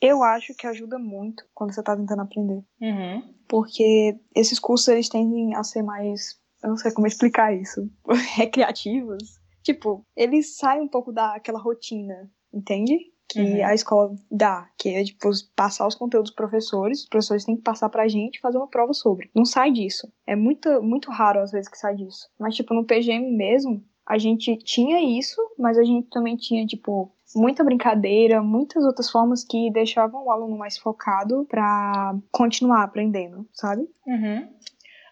[0.00, 2.62] eu acho que ajuda muito quando você tá tentando aprender.
[2.80, 3.34] Uhum.
[3.48, 7.90] Porque esses cursos, eles tendem a ser mais, eu não sei como explicar isso,
[8.36, 9.38] recreativos.
[9.62, 12.96] Tipo, eles saem um pouco daquela rotina, entende?
[13.30, 13.66] Que Uhum.
[13.66, 17.62] a escola dá, que é tipo passar os conteúdos dos professores, os professores têm que
[17.62, 19.30] passar pra gente e fazer uma prova sobre.
[19.34, 20.10] Não sai disso.
[20.26, 22.26] É muito, muito raro às vezes que sai disso.
[22.38, 27.10] Mas tipo, no PGM mesmo, a gente tinha isso, mas a gente também tinha, tipo,
[27.36, 33.82] muita brincadeira, muitas outras formas que deixavam o aluno mais focado pra continuar aprendendo, sabe?
[34.06, 34.48] Uhum.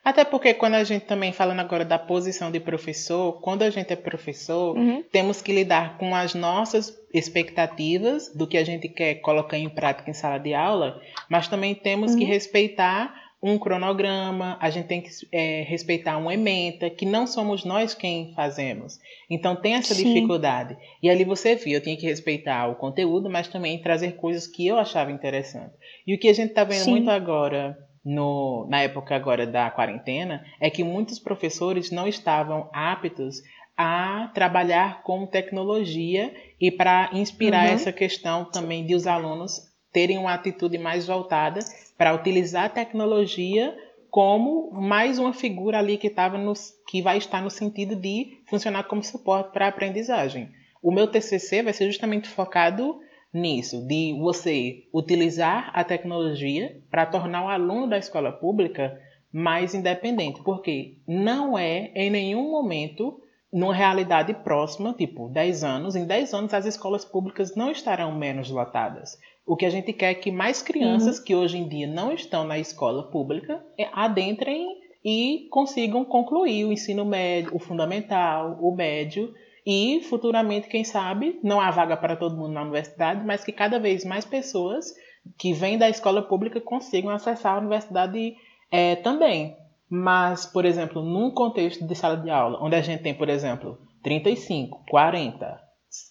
[0.02, 3.92] Até porque quando a gente também falando agora da posição de professor, quando a gente
[3.92, 5.02] é professor, Uhum.
[5.11, 10.09] temos que lidar com as nossas expectativas do que a gente quer colocar em prática
[10.11, 12.28] em sala de aula, mas também temos que Uhum.
[12.30, 17.94] respeitar um cronograma, a gente tem que é, respeitar uma ementa, que não somos nós
[17.94, 18.99] quem fazemos.
[19.31, 20.05] Então tem essa Sim.
[20.05, 20.77] dificuldade.
[21.03, 24.66] E ali você viu, eu tinha que respeitar o conteúdo, mas também trazer coisas que
[24.66, 25.75] eu achava interessante.
[26.07, 26.90] E o que a gente está vendo Sim.
[26.92, 33.42] muito agora no, na época agora da quarentena é que muitos professores não estavam aptos
[33.77, 37.75] a trabalhar com tecnologia e para inspirar Uhum.
[37.75, 39.61] essa questão também de os alunos
[39.92, 41.61] terem uma atitude mais voltada
[41.96, 43.76] para utilizar a tecnologia
[44.11, 48.85] como mais uma figura ali que estava nos que vai estar no sentido de funcionar
[48.85, 50.50] como suporte para a aprendizagem.
[50.82, 53.00] O meu TCC vai ser justamente focado
[53.32, 58.98] nisso, de você utilizar a tecnologia para tornar o aluno da escola pública
[59.32, 63.20] mais independente, porque não é em nenhum momento
[63.52, 68.50] numa realidade próxima, tipo 10 anos, em 10 anos as escolas públicas não estarão menos
[68.50, 69.18] lotadas.
[69.46, 72.44] O que a gente quer é que mais crianças que hoje em dia não estão
[72.44, 74.66] na escola pública eh, adentrem
[75.04, 79.32] e consigam concluir o ensino médio, o fundamental, o médio
[79.64, 83.78] e futuramente, quem sabe, não há vaga para todo mundo na universidade, mas que cada
[83.78, 84.92] vez mais pessoas
[85.38, 88.37] que vêm da escola pública consigam acessar a universidade
[88.70, 89.56] eh, também.
[89.88, 93.78] Mas, por exemplo, num contexto de sala de aula, onde a gente tem, por exemplo,
[94.02, 95.61] 35, 40,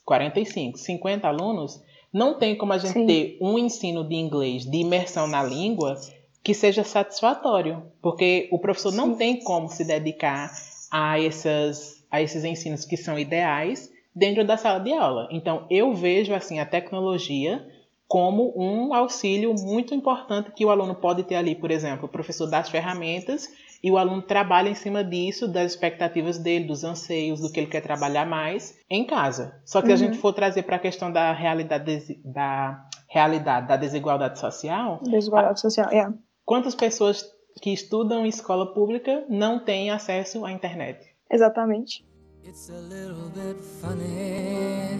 [0.05, 1.81] 45, 50 alunos,
[2.15, 3.05] não tem como a gente Sim.
[3.05, 5.99] ter um ensino de inglês, de imersão na língua,
[6.41, 9.17] que seja satisfatório, porque o professor não Sim.
[9.17, 10.49] tem como se dedicar
[10.89, 15.27] a, essas, a esses ensinos que são ideais dentro da sala de aula.
[15.29, 17.67] Então, eu vejo assim a tecnologia
[18.07, 22.47] como um auxílio muito importante que o aluno pode ter ali, por exemplo, o professor
[22.47, 23.49] dá as ferramentas
[23.85, 27.67] e o aluno trabalha em cima disso, das expectativas dele, dos anseios, do que ele
[27.67, 29.61] quer trabalhar mais em casa.
[29.63, 29.99] Só que se a Uhum.
[30.11, 35.87] gente for trazer para a questão da realidade, da realidade da desigualdade social, Desigualdade social,
[35.91, 36.11] é.
[36.43, 37.23] quantas pessoas
[37.61, 40.97] que estudam em escola pública não têm acesso à internet?
[41.31, 42.03] Exatamente.
[42.43, 44.99] It's a little bit funny,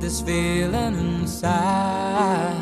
[0.00, 2.56] this feeling inside.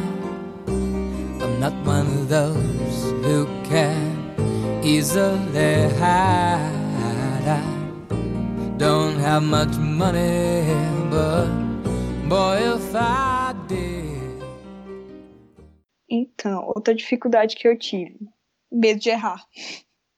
[1.41, 4.18] I'm not one of those who can
[4.89, 6.79] easily hide.
[7.47, 7.63] I
[8.79, 10.65] don't have much money,
[11.11, 11.49] but
[12.27, 14.09] boy, if I did.
[16.11, 18.19] Então, outra dificuldade que eu tive.
[18.73, 19.45] Medo de errar.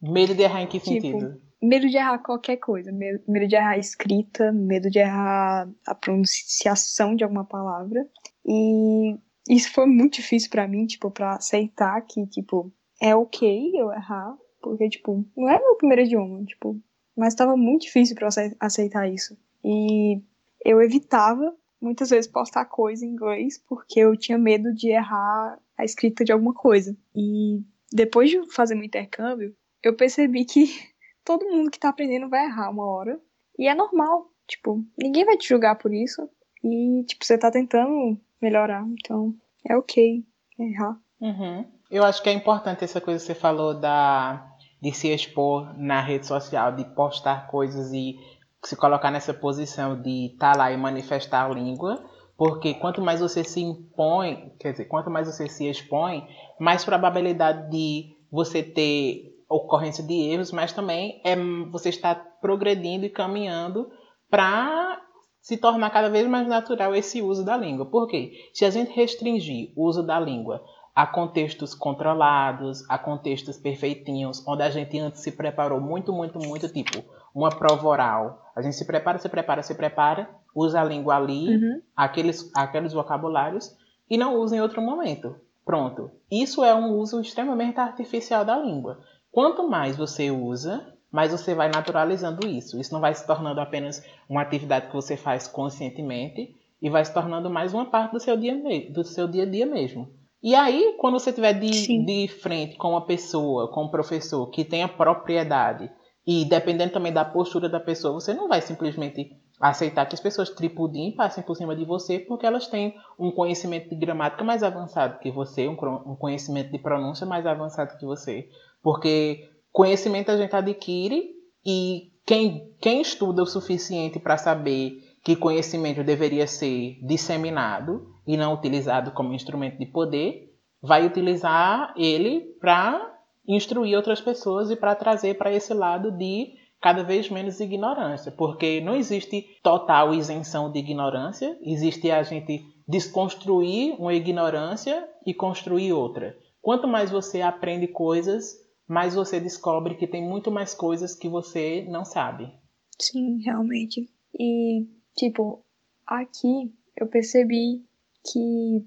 [0.01, 1.41] Medo de errar em que Tipo, sentido?
[1.61, 2.93] Medo de errar qualquer coisa.
[2.93, 8.07] Medo, medo de errar a escrita, medo de errar a pronunciação de alguma palavra.
[8.47, 9.17] E
[9.49, 14.37] isso foi muito difícil pra mim, tipo, pra aceitar que, tipo, é ok eu errar,
[14.61, 16.81] porque, tipo, não é meu primeiro idioma, tipo,
[17.17, 19.37] mas tava muito difícil pra eu ace- aceitar isso.
[19.65, 20.21] E
[20.65, 25.85] eu evitava muitas vezes postar coisa em inglês porque eu tinha medo de errar a
[25.85, 26.97] escrita de alguma coisa.
[27.15, 30.65] E depois de fazer meu intercâmbio, eu percebi que
[31.25, 33.21] todo mundo que tá aprendendo vai errar uma hora.
[33.59, 34.31] E é normal.
[34.47, 36.29] Tipo, ninguém vai te julgar por isso.
[36.65, 38.85] E, tipo, você tá tentando melhorar.
[38.99, 39.35] Então,
[39.69, 40.25] é ok
[40.59, 40.99] errar.
[41.21, 41.65] Uhum.
[41.91, 44.50] Eu acho que é importante essa coisa que você falou da
[44.81, 48.19] de se expor na rede social, de postar coisas e
[48.63, 52.03] se colocar nessa posição de estar lá e manifestar a língua,
[52.37, 56.27] porque quanto mais você se impõe, quer dizer, quanto mais você se expõe,
[56.59, 61.37] mais probabilidade de você ter ocorrência de erros, mas também é
[61.71, 63.91] você está progredindo e caminhando
[64.31, 65.01] para
[65.41, 67.87] se tornar cada vez mais natural esse uso da língua.
[67.87, 68.33] Por quê?
[68.55, 70.63] Se a gente restringir o uso da língua
[70.95, 76.69] há contextos controlados, há contextos perfeitinhos, onde a gente antes se preparou muito, muito, muito,
[76.69, 77.03] tipo,
[77.35, 78.43] uma prova oral.
[78.57, 81.81] A gente se prepara, se prepara, se prepara, usa a língua ali, Uhum.
[81.97, 83.77] aqueles, aqueles vocabulários,
[84.09, 85.37] e não usa em outro momento.
[85.65, 86.11] Pronto.
[86.31, 88.99] Isso é um uso extremamente artificial da língua.
[89.31, 92.81] Quanto mais você usa, mais você vai naturalizando isso.
[92.81, 97.13] Isso não vai se tornando apenas uma atividade que você faz conscientemente e vai se
[97.15, 98.57] tornando mais uma parte do seu dia,
[98.91, 100.09] do seu dia a dia mesmo.
[100.43, 102.05] E aí, quando você estiver de, Sim.
[102.05, 105.91] de frente com uma pessoa, com um professor que tenha propriedade,
[106.27, 110.49] e dependendo também da postura da pessoa, você não vai simplesmente aceitar que as pessoas
[110.49, 114.63] tripudem e passem por cima de você porque elas têm um conhecimento de gramática mais
[114.63, 118.49] avançado que você, um um conhecimento de pronúncia mais avançado que você.
[118.83, 121.31] Porque conhecimento a gente adquire
[121.65, 128.55] e quem, quem estuda o suficiente para saber que conhecimento deveria ser disseminado e não
[128.55, 135.37] utilizado como instrumento de poder, vai utilizar ele para instruir outras pessoas e para trazer
[135.37, 141.59] para esse lado de cada vez menos ignorância, porque não existe total isenção de ignorância,
[141.63, 146.37] existe a gente desconstruir uma ignorância e construir outra.
[146.63, 148.57] Quanto mais você aprende coisas,
[148.89, 152.51] mais você descobre que tem muito mais coisas que você não sabe.
[152.99, 154.09] Sim, realmente.
[154.39, 155.63] E, tipo,
[156.07, 157.85] aqui eu percebi
[158.27, 158.87] que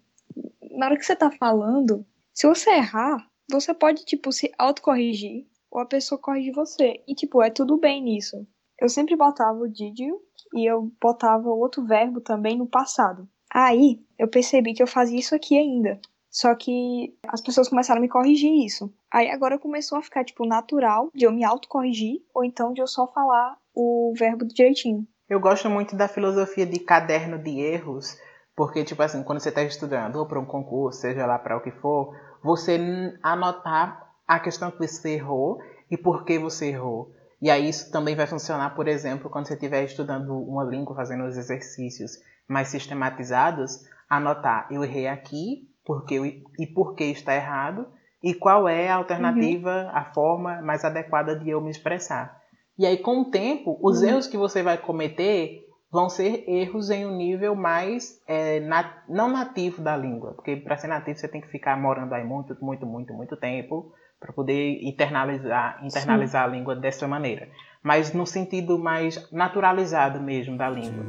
[0.77, 5.81] na hora que você tá falando, se você errar, você pode, tipo, se autocorrigir ou
[5.81, 7.03] a pessoa corrige você.
[7.07, 8.47] E, tipo, é tudo bem nisso.
[8.79, 10.21] Eu sempre botava o did you
[10.53, 13.27] e eu botava outro verbo também no passado.
[13.51, 15.99] Aí eu percebi que eu fazia isso aqui ainda.
[16.29, 18.91] Só que as pessoas começaram a me corrigir isso.
[19.11, 22.87] Aí agora começou a ficar, tipo, natural de eu me autocorrigir ou então de eu
[22.87, 25.07] só falar o verbo direitinho.
[25.29, 28.17] Eu gosto muito da filosofia de caderno de erros,
[28.55, 31.61] porque, tipo assim, quando você está estudando, ou para um concurso, seja lá para o
[31.61, 32.77] que for, você
[33.21, 37.11] anotar a questão que você errou e por que você errou.
[37.41, 41.25] E aí isso também vai funcionar, por exemplo, quando você estiver estudando uma língua, fazendo
[41.25, 42.11] os exercícios
[42.47, 47.85] mais sistematizados, anotar, eu errei aqui, porque eu- e por que está errado,
[48.23, 52.41] e qual é a alternativa, a forma mais adequada de eu me expressar.
[52.77, 54.07] E aí, com o tempo, os Uhum.
[54.07, 55.62] erros que você vai cometer
[55.93, 58.59] vão ser erros em um nível mais é,
[59.07, 62.57] não nativo da língua, porque para ser nativo você tem que ficar morando aí muito,
[62.59, 67.49] muito, muito, muito tempo para poder internalizar, internalizar a língua dessa maneira.
[67.83, 71.03] Mas no sentido mais naturalizado mesmo da língua.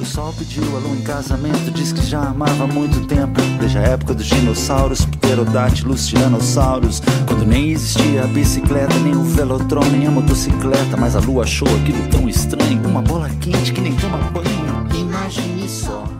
[0.00, 3.38] O sol pediu a lua em casamento, diz que já amava há muito tempo.
[3.60, 7.02] Desde a época dos dinossauros, pterodátilos, tiranossauros.
[7.26, 10.96] Quando nem existia a bicicleta, nem o velotron, nem a motocicleta.
[10.96, 12.80] Mas a lua achou aquilo tão estranho.
[12.88, 14.88] Uma bola quente que nem toma banho.
[14.98, 16.17] Imagine só.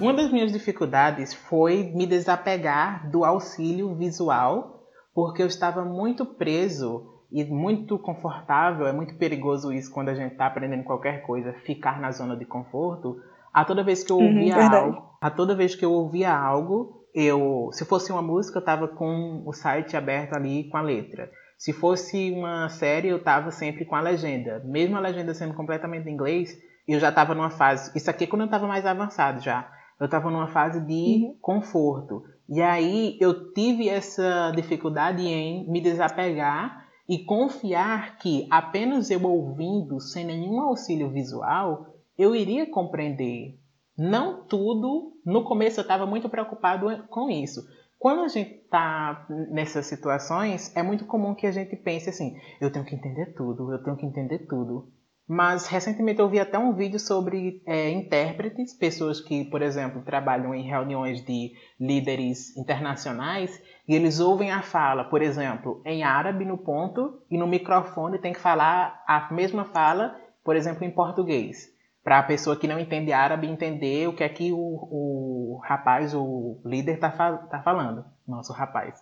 [0.00, 7.06] Uma das minhas dificuldades foi me desapegar do auxílio visual, porque eu estava muito preso
[7.30, 8.86] e muito confortável.
[8.86, 12.46] É muito perigoso isso quando a gente está aprendendo qualquer coisa, ficar na zona de
[12.46, 13.20] conforto.
[13.52, 14.96] A toda vez que eu Uhum, ouvia verdade.
[14.96, 18.88] algo, a toda vez que eu ouvia algo, eu, se fosse uma música, eu estava
[18.88, 21.30] com o site aberto ali com a letra.
[21.58, 24.62] Se fosse uma série, eu estava sempre com a legenda.
[24.64, 26.56] Mesmo a legenda sendo completamente em inglês,
[26.88, 27.92] eu já estava numa fase.
[27.94, 29.70] Isso aqui é quando eu estava mais avançado já.
[30.00, 31.36] Eu estava numa fase de Uhum.
[31.40, 32.22] conforto.
[32.48, 40.00] E aí eu tive essa dificuldade em me desapegar e confiar que apenas eu ouvindo,
[40.00, 41.86] sem nenhum auxílio visual,
[42.16, 43.58] eu iria compreender.
[43.98, 45.12] Não tudo.
[45.24, 47.60] No começo eu estava muito preocupado com isso.
[47.98, 52.72] Quando a gente está nessas situações, é muito comum que a gente pense assim: eu
[52.72, 54.88] tenho que entender tudo, eu tenho que entender tudo.
[55.32, 60.52] Mas recentemente eu vi até um vídeo sobre é, intérpretes, pessoas que, por exemplo, trabalham
[60.52, 66.58] em reuniões de líderes internacionais e eles ouvem a fala, por exemplo, em árabe no
[66.58, 71.68] ponto e no microfone tem que falar a mesma fala, por exemplo, em português,
[72.02, 76.12] para a pessoa que não entende árabe entender o que é que o, o rapaz,
[76.12, 78.04] o líder está tá falando.
[78.26, 79.00] Nossa, o rapaz.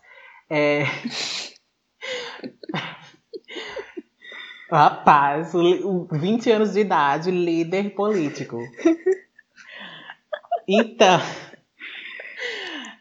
[0.50, 0.82] É...
[4.70, 8.58] Rapaz, o, li- o 20 anos de idade, líder político.
[10.66, 11.20] Então,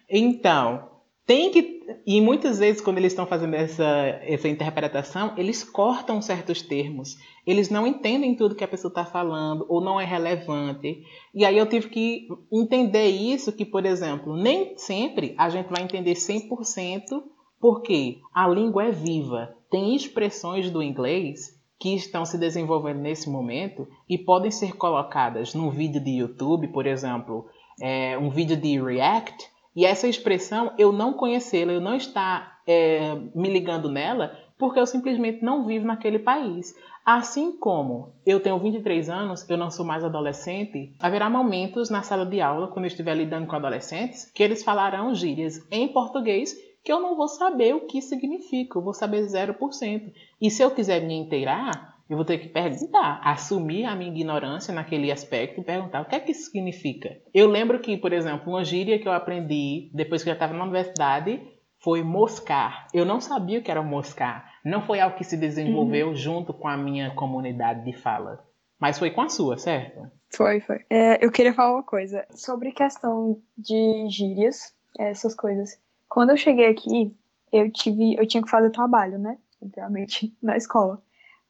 [0.10, 0.89] então,
[1.25, 1.77] tem que.
[2.06, 3.84] E muitas vezes, quando eles estão fazendo essa,
[4.23, 7.15] essa interpretação, eles cortam certos termos.
[7.45, 11.01] Eles não entendem tudo que a pessoa está falando, ou não é relevante.
[11.34, 15.84] E aí eu tive que entender isso, que, por exemplo, nem sempre a gente vai
[15.84, 17.21] entender 100%,
[17.60, 19.56] porque a língua é viva.
[19.69, 25.70] Tem expressões do inglês que estão se desenvolvendo nesse momento e podem ser colocadas num
[25.70, 27.48] vídeo de YouTube, por exemplo,
[27.82, 33.13] é, um vídeo de React, E essa expressão, eu não conhecê-la, eu não estar é,
[33.36, 36.74] me ligando nela, porque eu simplesmente não vivo naquele país.
[37.06, 42.26] Assim como eu tenho 23 anos, eu não sou mais adolescente, haverá momentos na sala
[42.26, 46.56] de aula, quando eu estiver lidando com adolescentes, que eles falarão gírias em português
[46.88, 50.13] que eu não vou saber o que significa, eu vou saber 0%.
[50.39, 54.73] E se eu quiser me inteirar, eu vou ter que perguntar, assumir a minha ignorância
[54.73, 57.17] naquele aspecto e perguntar o que é que isso significa.
[57.34, 60.54] Eu lembro que, por exemplo, uma gíria que eu aprendi depois que eu já estava
[60.54, 61.41] na universidade
[61.78, 62.88] foi moscar.
[62.93, 64.50] Eu não sabia o que era moscar.
[64.63, 66.15] Não foi algo que se desenvolveu uhum.
[66.15, 68.47] junto com a minha comunidade de fala.
[68.80, 70.10] Mas foi com a sua, certo?
[70.34, 70.86] Foi, foi.
[70.89, 75.86] É, eu queria falar uma coisa sobre questão de gírias, essas coisas.
[76.10, 77.15] Quando eu cheguei aqui,
[77.52, 79.38] eu tive, eu tinha que fazer trabalho, né?
[79.62, 81.02] Literalmente, na escola.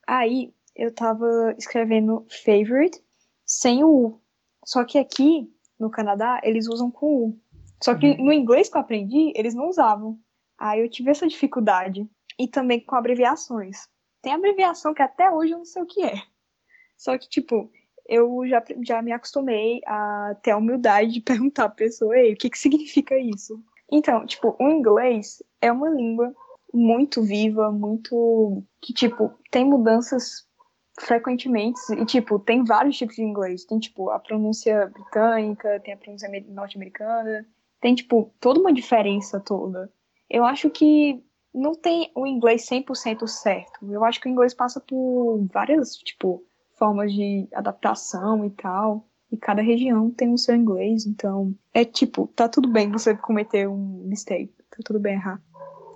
[0.05, 3.01] Aí eu tava escrevendo favorite
[3.45, 4.21] sem o U.
[4.65, 7.39] Só que aqui, no Canadá, eles usam com U.
[7.83, 8.25] Só que uhum.
[8.25, 10.19] no inglês que eu aprendi, eles não usavam.
[10.57, 12.07] Aí eu tive essa dificuldade.
[12.39, 13.87] E também com abreviações.
[14.21, 16.21] Tem abreviação que até hoje eu não sei o que é.
[16.97, 17.71] Só que, tipo,
[18.07, 22.37] eu já, já me acostumei a ter a humildade de perguntar pra pessoa, ei, o
[22.37, 23.63] que, que significa isso?
[23.91, 26.33] Então, tipo, o inglês é uma língua
[26.73, 28.63] muito viva, muito.
[28.81, 30.47] que, tipo, tem mudanças
[30.99, 31.79] frequentemente.
[31.93, 33.65] E, tipo, tem vários tipos de inglês.
[33.65, 37.45] Tem, tipo, a pronúncia britânica, tem a pronúncia norte-americana.
[37.79, 39.91] Tem, tipo, toda uma diferença toda.
[40.29, 41.23] Eu acho que
[41.53, 43.91] não tem o inglês 100% certo.
[43.91, 46.43] Eu acho que o inglês passa por várias, tipo,
[46.77, 49.05] formas de adaptação e tal.
[49.31, 53.67] E cada região tem o seu inglês, então é tipo, tá tudo bem você cometer
[53.67, 55.41] um mistake, tá tudo bem errar,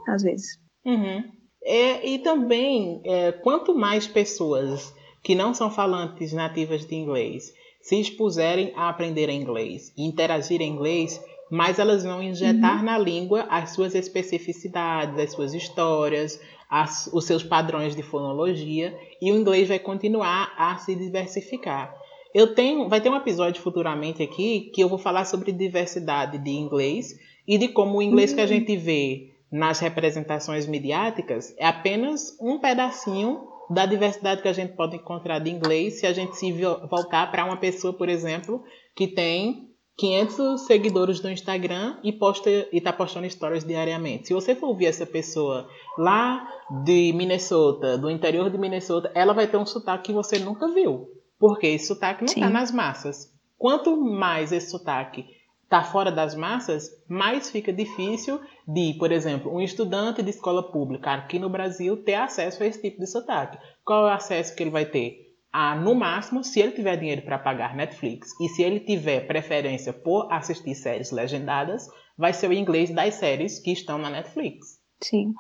[0.08, 0.60] às vezes.
[0.86, 1.24] Uhum.
[1.63, 8.00] É, e também, é, quanto mais pessoas que não são falantes nativas de inglês se
[8.00, 12.86] expuserem a aprender inglês e interagir em inglês, mais elas vão injetar uhum.
[12.86, 16.39] na língua as suas especificidades, as suas histórias,
[16.70, 22.00] as, os seus padrões de fonologia, e o inglês vai continuar a se diversificar.
[22.34, 26.52] Eu tenho, vai ter um episódio futuramente aqui que eu vou falar sobre diversidade de
[26.52, 27.13] inglês
[27.48, 28.36] e de como o inglês uhum.
[28.36, 28.50] que a uhum.
[28.50, 34.96] gente vê nas representações midiáticas é apenas um pedacinho da diversidade que a gente pode
[34.96, 36.52] encontrar de inglês se a gente se
[36.89, 38.63] voltar para uma pessoa, por exemplo,
[38.96, 44.28] que tem 500 seguidores no Instagram e posta e está postando stories diariamente.
[44.28, 46.48] Se você for ouvir essa pessoa lá
[46.84, 51.10] de Minnesota, do interior de Minnesota, ela vai ter um sotaque que você nunca viu,
[51.41, 53.34] porque esse sotaque não está nas massas.
[53.58, 55.25] Quanto mais esse sotaque
[55.63, 61.13] está fora das massas, mais fica difícil de, por exemplo, um estudante de escola pública
[61.13, 63.58] aqui no Brasil ter acesso a esse tipo de sotaque.
[63.84, 65.36] Qual é o acesso que ele vai ter?
[65.51, 69.91] Ah, no máximo, se ele tiver dinheiro para pagar Netflix e se ele tiver preferência
[69.91, 74.80] por assistir séries legendadas, vai ser o inglês das séries que estão na Netflix.
[75.01, 75.34] Sim.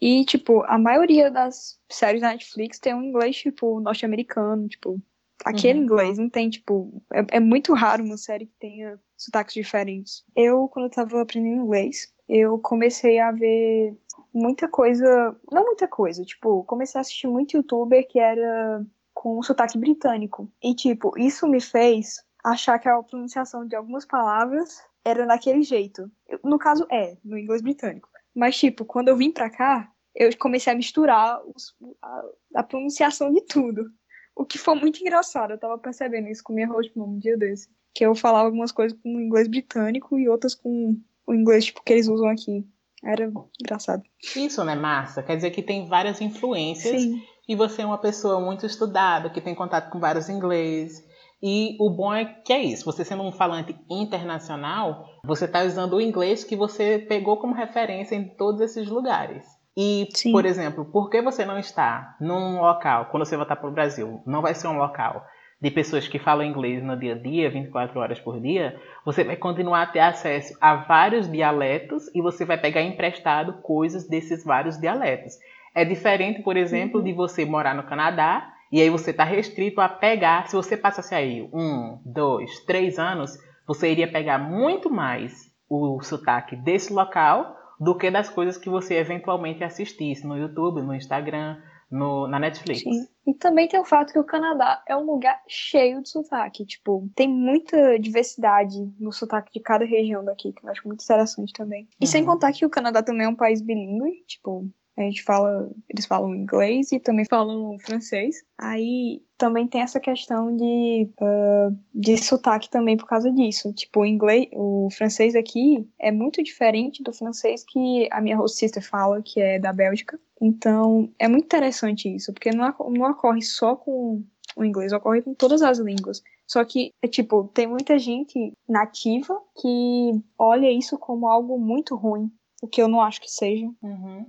[0.00, 4.98] E, tipo, a maioria das séries da Netflix tem um inglês, tipo, norte-americano, tipo,
[5.44, 5.84] aquele uhum.
[5.84, 10.24] inglês, não tem, tipo, é, é, muito raro uma série que tenha sotaques diferentes.
[10.34, 13.96] Eu, quando eu tava aprendendo inglês, eu comecei a ver
[14.32, 19.78] muita coisa, não muita coisa, tipo, comecei a assistir muito youtuber que era com sotaque
[19.78, 20.50] britânico.
[20.62, 26.10] E, tipo, isso me fez achar que a pronunciação de algumas palavras era daquele jeito.
[26.44, 28.08] No caso, é, no inglês britânico.
[28.34, 32.24] Mas, tipo, quando eu vim pra cá, eu comecei a misturar os, a,
[32.56, 33.90] a, pronunciação de tudo.
[34.36, 35.52] O que foi muito engraçado.
[35.52, 38.96] Eu tava percebendo isso com minha host um dia desse que eu falava algumas coisas
[39.02, 40.94] com o inglês britânico e outras com
[41.26, 42.62] o inglês tipo, que eles usam aqui.
[43.02, 44.02] Era engraçado.
[44.36, 45.22] Isso, né, massa?
[45.22, 47.22] Quer dizer que tem várias influências Sim.
[47.48, 51.02] e você é uma pessoa muito estudada, que tem contato com vários inglês.
[51.42, 55.94] E o bom é que é isso, você sendo um falante internacional, você está usando
[55.94, 59.46] o inglês que você pegou como referência em todos esses lugares.
[59.76, 60.32] E, Sim.
[60.32, 64.22] por exemplo, por que você não está num local, quando você voltar para o Brasil,
[64.26, 65.26] não vai ser um local
[65.60, 69.36] de pessoas que falam inglês no dia a dia, 24 horas por dia, você vai
[69.36, 74.78] continuar a ter acesso a vários dialetos e você vai pegar emprestado coisas desses vários
[74.78, 75.34] dialetos.
[75.74, 79.88] É diferente, por exemplo, de você morar no Canadá e aí você está restrito a
[79.88, 80.46] pegar.
[80.48, 83.32] Se você passasse aí um, dois, três anos,
[83.66, 88.94] você iria pegar muito mais o sotaque desse local do que das coisas que você
[88.94, 91.56] eventualmente assistisse no YouTube, no Instagram,
[91.90, 92.80] no, na Netflix.
[92.80, 93.06] Sim.
[93.26, 96.64] E também tem o fato que o Canadá é um lugar cheio de sotaque.
[96.64, 101.52] Tipo, tem muita diversidade no sotaque de cada região daqui, que eu acho muito interessante
[101.52, 101.88] também.
[102.00, 102.28] E sem uhum.
[102.28, 106.34] contar que o Canadá também é um país bilíngue, tipo, a gente fala, eles falam
[106.34, 108.36] inglês e também falam francês.
[108.56, 113.72] Aí também tem essa questão de, uh, de sotaque também por causa disso.
[113.72, 118.58] Tipo, o inglês, o francês aqui é muito diferente do francês que a minha host
[118.58, 120.18] sister fala, que é da Bélgica.
[120.40, 124.24] Então, é muito interessante isso, porque não, não ocorre só com
[124.56, 126.22] o inglês, ocorre com todas as línguas.
[126.46, 132.30] Só que, é, tipo, tem muita gente nativa que olha isso como algo muito ruim,
[132.62, 133.66] o que eu não acho que seja.
[133.82, 134.26] Uhum.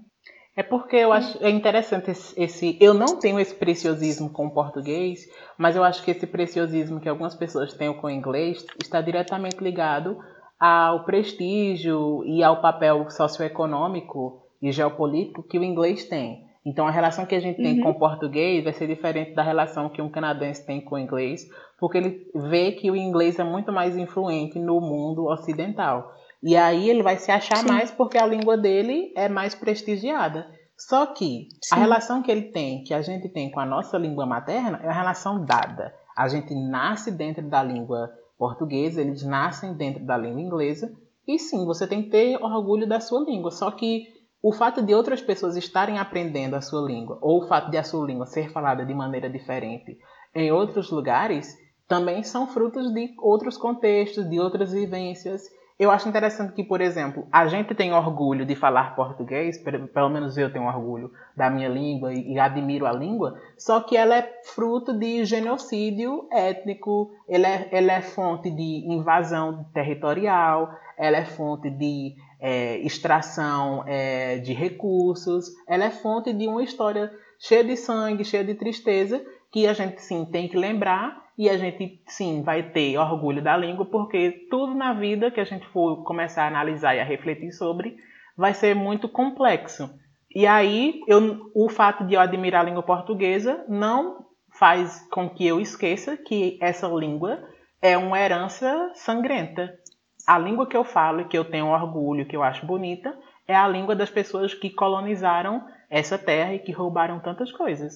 [0.58, 4.51] É porque eu acho é interessante esse, esse, Eu não tenho esse preciosismo com o
[4.51, 8.99] português, mas eu acho que esse preciosismo que algumas pessoas têm com o inglês está
[8.99, 10.18] diretamente ligado
[10.60, 16.47] ao prestígio e ao papel socioeconômico e geopolítico que o inglês tem.
[16.66, 17.84] Então a relação que a gente tem uhum.
[17.84, 21.47] com o português vai ser diferente da relação que um canadense tem com o inglês,
[21.80, 26.12] porque ele vê que o inglês é muito mais influente no mundo ocidental.
[26.42, 27.68] E aí ele vai se achar Sim.
[27.68, 30.46] mais porque a língua dele é mais prestigiada.
[30.78, 31.76] Só que Sim.
[31.76, 34.86] a relação que ele tem, que a gente tem com a nossa língua materna, é
[34.86, 35.94] uma relação dada.
[36.16, 40.94] A gente nasce dentro da língua portuguesa, eles nascem dentro da língua inglesa.
[41.28, 43.50] E sim, você tem que ter orgulho da sua língua.
[43.52, 44.06] Só que
[44.42, 47.84] o fato de outras pessoas estarem aprendendo a sua língua, ou o fato de a
[47.84, 49.98] sua língua ser falada de maneira diferente
[50.34, 51.58] em outros lugares,
[51.88, 55.42] também são frutos de outros contextos, de outras vivências
[55.80, 59.61] eu acho interessante que, por exemplo, a gente tem orgulho de falar português,
[59.93, 64.17] pelo menos eu tenho orgulho da minha língua e admiro a língua, só que ela
[64.17, 71.25] é fruto de genocídio étnico, ela é, ela é fonte de invasão territorial, ela é
[71.25, 77.78] fonte de é, extração é, de recursos, ela é fonte de uma história cheia de
[77.78, 82.42] sangue, cheia de tristeza, que a gente sim tem que lembrar e a gente, sim,
[82.42, 86.48] vai ter orgulho da língua, porque tudo na vida que a gente for começar a
[86.48, 87.96] analisar e a refletir sobre
[88.36, 89.90] vai ser muito complexo.
[90.34, 95.46] E aí, eu, o fato de eu admirar a língua portuguesa não faz com que
[95.46, 97.40] eu esqueça que essa língua
[97.82, 99.78] é uma herança sangrenta.
[100.26, 103.18] A língua que eu falo que eu tenho orgulho, que eu acho bonita,
[103.48, 107.96] é a língua das pessoas que colonizaram essa terra e que roubaram tantas coisas.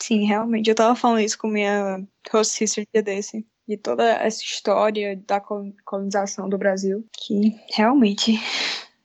[0.00, 0.68] Sim, realmente.
[0.68, 3.46] Eu tava falando isso com minha host sister dia desse.
[3.68, 5.40] De toda essa história da
[5.84, 7.06] colonização do Brasil.
[7.12, 8.40] Que realmente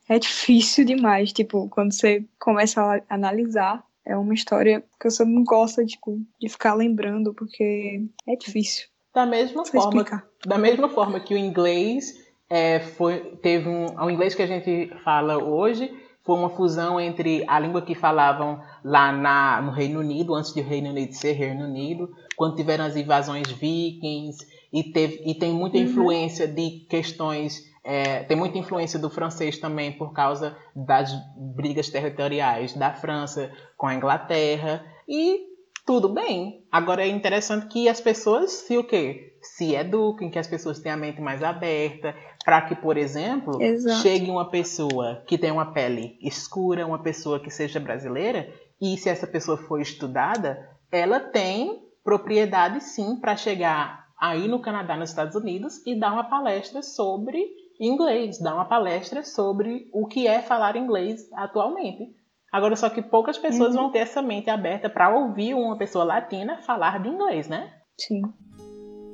[0.10, 1.32] é difícil demais.
[1.32, 6.50] Tipo, quando você começa a analisar, é uma história que você não gosta tipo, de
[6.50, 8.88] ficar lembrando, porque é difícil.
[9.14, 10.06] Da mesma forma,
[10.46, 12.14] da mesma forma que o inglês
[12.50, 15.92] é, foi, teve um, o inglês que a gente fala hoje
[16.28, 20.60] foi uma fusão entre a língua que falavam lá na, no Reino Unido, antes de
[20.60, 25.54] o Reino Unido ser Reino Unido, quando tiveram as invasões vikings, e, teve, e tem
[25.54, 25.84] muita uhum.
[25.86, 32.74] influência de questões, é, tem muita influência do francês também por causa das brigas territoriais
[32.74, 35.47] da França com a Inglaterra, e
[35.88, 36.68] tudo bem.
[36.70, 39.38] Agora é interessante que as pessoas se o quê?
[39.42, 42.14] Se eduquem, que as pessoas tenham a mente mais aberta,
[42.44, 44.02] para que, por exemplo, Exato.
[44.02, 49.08] chegue uma pessoa que tem uma pele escura, uma pessoa que seja brasileira, e se
[49.10, 50.60] essa pessoa for estudada,
[50.92, 56.26] ela tem propriedade sim para chegar aí no Canadá, nos Estados Unidos, e dar uma
[56.26, 57.40] palestra sobre
[57.80, 62.14] inglês, dar uma palestra sobre o que é falar inglês atualmente.
[62.58, 63.84] Agora, só que poucas pessoas uhum.
[63.84, 67.70] vão ter essa mente aberta para ouvir uma pessoa latina falar de inglês, né?
[68.02, 68.24] Sim.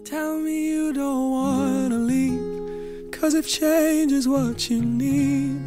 [0.06, 3.12] Tell me you don't wanna leave.
[3.12, 5.60] Cause if change is what you need,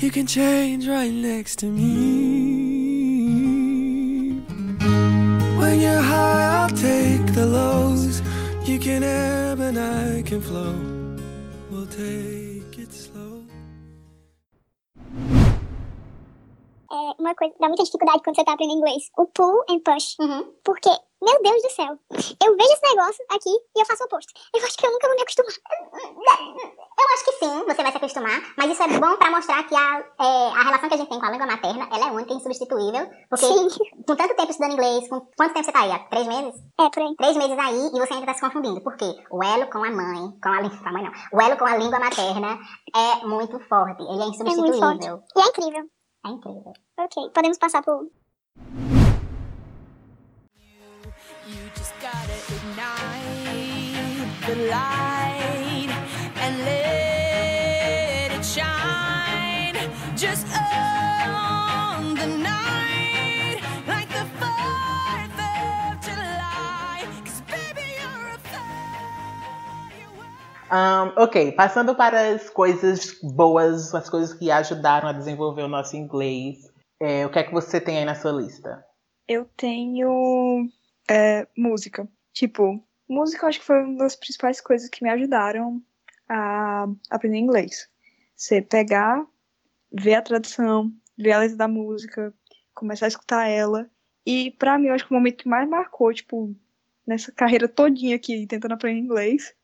[0.00, 2.84] you can change right next to me.
[5.58, 8.22] When you're high, I'll take the lows.
[8.64, 10.72] You can ebb and I can flow.
[11.68, 12.43] We'll take
[16.94, 19.10] É uma coisa, dá muita dificuldade quando você tá aprendendo inglês.
[19.18, 20.16] O pull and push.
[20.20, 20.54] Uhum.
[20.62, 20.90] Porque
[21.24, 21.98] meu Deus do céu.
[22.44, 24.30] Eu vejo esse negócio aqui e eu faço o oposto.
[24.54, 25.54] Eu acho que eu nunca vou me acostumar.
[27.00, 28.42] Eu acho que sim, você vai se acostumar.
[28.58, 31.18] Mas isso é bom pra mostrar que a, é, a relação que a gente tem
[31.18, 33.08] com a língua materna, ela é única e insubstituível.
[33.30, 33.68] Porque sim.
[34.06, 35.92] com tanto tempo estudando inglês, com quanto tempo você tá aí?
[35.92, 36.60] Há três meses?
[36.78, 37.16] É, por aí.
[37.16, 38.82] Três meses aí e você ainda tá se confundindo.
[38.82, 39.14] Por quê?
[39.30, 41.12] O elo com a mãe, com a língua, com a mãe não.
[41.32, 42.58] O elo com a língua materna
[42.94, 44.02] é muito forte.
[44.02, 44.66] Ele é insubstituível.
[44.66, 45.06] É muito forte.
[45.36, 45.93] E é incrível.
[46.24, 46.72] É incrível.
[46.98, 48.10] Ok, podemos passar pro...
[54.46, 55.88] the light
[56.36, 59.74] and let it shine
[60.16, 60.46] just
[70.72, 75.96] Um, ok, passando para as coisas boas, as coisas que ajudaram a desenvolver o nosso
[75.96, 76.72] inglês.
[77.00, 78.84] É, o que é que você tem aí na sua lista?
[79.28, 80.68] Eu tenho
[81.08, 82.08] é, música.
[82.32, 85.82] Tipo, música eu acho que foi uma das principais coisas que me ajudaram
[86.28, 87.88] a aprender inglês.
[88.36, 89.24] Você pegar,
[89.92, 92.32] ver a tradução, ver a letra da música,
[92.74, 93.88] começar a escutar ela.
[94.26, 96.54] E pra mim, eu acho que o momento que mais marcou, tipo,
[97.06, 99.54] nessa carreira todinha aqui, tentando aprender inglês,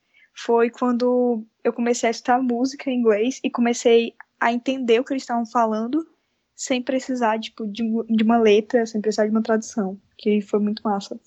[0.45, 5.13] foi quando eu comecei a escutar música em inglês e comecei a entender o que
[5.13, 6.07] eles estavam falando
[6.55, 9.99] sem precisar, tipo, de, de uma letra, sem precisar de uma tradução.
[10.19, 11.19] Que foi muito massa.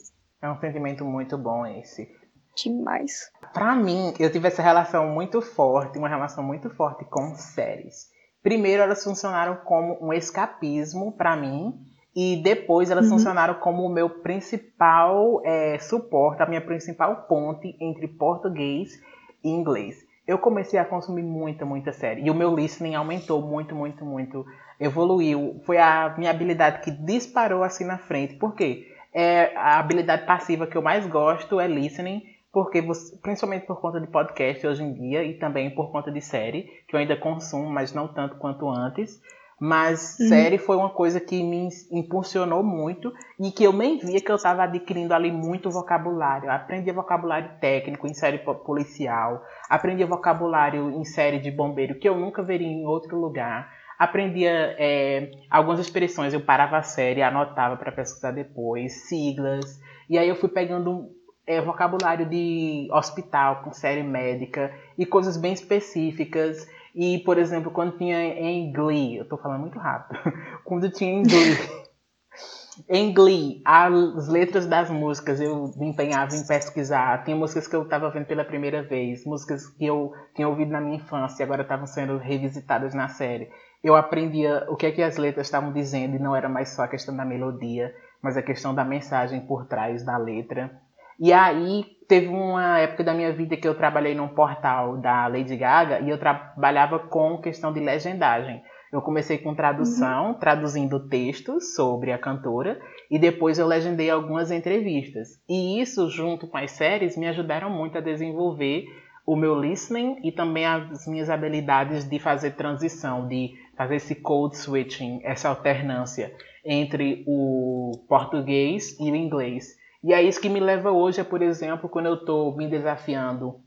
[0.42, 2.08] É um sentimento muito bom esse.
[2.56, 3.32] Demais.
[3.52, 8.10] Pra mim, eu tive essa relação muito forte, uma relação muito forte com séries.
[8.44, 11.74] Primeiro, elas funcionaram como um escapismo para mim,
[12.16, 13.14] e depois elas Uhum.
[13.14, 19.02] funcionaram como o meu principal é, suporte, a minha principal ponte entre português
[19.44, 20.06] e inglês.
[20.26, 22.22] Eu comecei a consumir muita, muita série.
[22.22, 24.46] E o meu listening aumentou muito, muito, muito.
[24.80, 25.60] Evoluiu.
[25.66, 28.36] Foi a minha habilidade que disparou assim na frente.
[28.36, 28.88] Por quê?
[29.14, 34.00] É, a habilidade passiva que eu mais gosto é listening, porque você, principalmente por conta
[34.00, 37.70] de podcast hoje em dia e também por conta de série, que eu ainda consumo,
[37.70, 39.22] mas não tanto quanto antes.
[39.66, 40.28] Mas Uhum.
[40.28, 44.36] série foi uma coisa que me impulsionou muito e que eu nem via que eu
[44.36, 46.48] estava adquirindo ali muito vocabulário.
[46.48, 52.10] Eu aprendi vocabulário técnico em série po- policial, aprendi vocabulário em série de bombeiro que
[52.10, 53.72] eu nunca veria em outro lugar.
[53.98, 59.80] Aprendia é, algumas expressões, eu parava a série, anotava para pesquisar depois, siglas.
[60.10, 61.08] E aí eu fui pegando
[61.48, 66.68] é, vocabulário de hospital com série médica e coisas bem específicas.
[66.96, 70.20] E, por exemplo, quando tinha em Glee, eu tô falando muito rápido,
[70.64, 71.58] quando tinha em Glee,
[72.88, 77.24] em Glee, as letras das músicas eu me empenhava em pesquisar.
[77.24, 80.82] Tinha músicas que eu estava vendo pela primeira vez, músicas que eu tinha ouvido na
[80.82, 83.50] minha infância e agora estavam sendo revisitadas na série.
[83.84, 86.84] Eu aprendia o que é que as letras estavam dizendo e não era mais só
[86.84, 90.72] a questão da melodia, mas a questão da mensagem por trás da letra.
[91.20, 95.56] E aí teve uma época da minha vida que eu trabalhei num portal da Lady
[95.56, 98.62] Gaga e eu trabalhava com questão de legendagem.
[98.92, 105.30] Eu comecei com tradução, traduzindo textos sobre a cantora, e depois eu legendei algumas entrevistas.
[105.50, 108.86] E isso, junto com as séries, me ajudaram muito a desenvolver
[109.26, 114.58] o meu listening e também as minhas habilidades de fazer transição, de fazer esse code
[114.58, 116.32] switching, essa alternância
[116.64, 119.76] entre o português e o inglês.
[120.04, 123.62] E é isso que me leva hoje, por exemplo, quando eu estou me desafiando.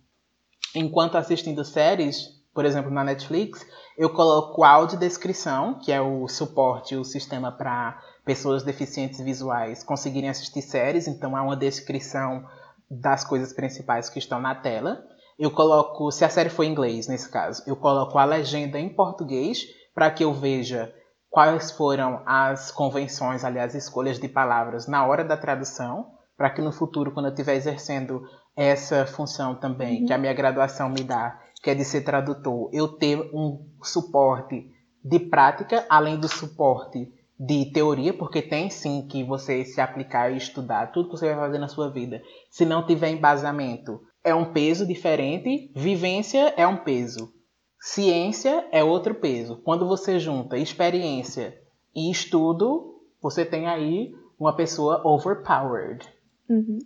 [0.75, 3.67] Enquanto assistindo séries, por exemplo, na Netflix,
[3.97, 10.61] eu coloco audiodescrição, que é o suporte, o sistema para pessoas deficientes visuais conseguirem assistir
[10.61, 12.45] séries, então há uma descrição
[12.91, 15.03] das coisas principais que estão na tela.
[15.39, 18.89] Eu coloco, se a série for em inglês, nesse caso, eu coloco a legenda em
[18.89, 19.65] português
[19.95, 20.93] para que eu veja
[21.31, 26.73] quais foram as convenções, aliás, escolhas de palavras na hora da tradução, para que no
[26.73, 28.23] futuro, quando eu estiver exercendo
[28.55, 32.89] essa função também, que a minha graduação me dá, que é de ser tradutor, eu
[32.89, 34.71] ter um suporte
[35.03, 40.37] de prática, além do suporte de teoria, porque tem sim que você se aplicar e
[40.37, 42.23] estudar tudo que você vai fazer na sua vida.
[42.51, 47.33] Se não tiver embasamento, é um peso diferente, vivência é um peso.
[47.79, 49.61] Ciência é outro peso.
[49.63, 51.57] Quando você junta experiência
[51.95, 56.16] e estudo, você tem aí uma pessoa overpowered.
[56.49, 56.79] Uhum.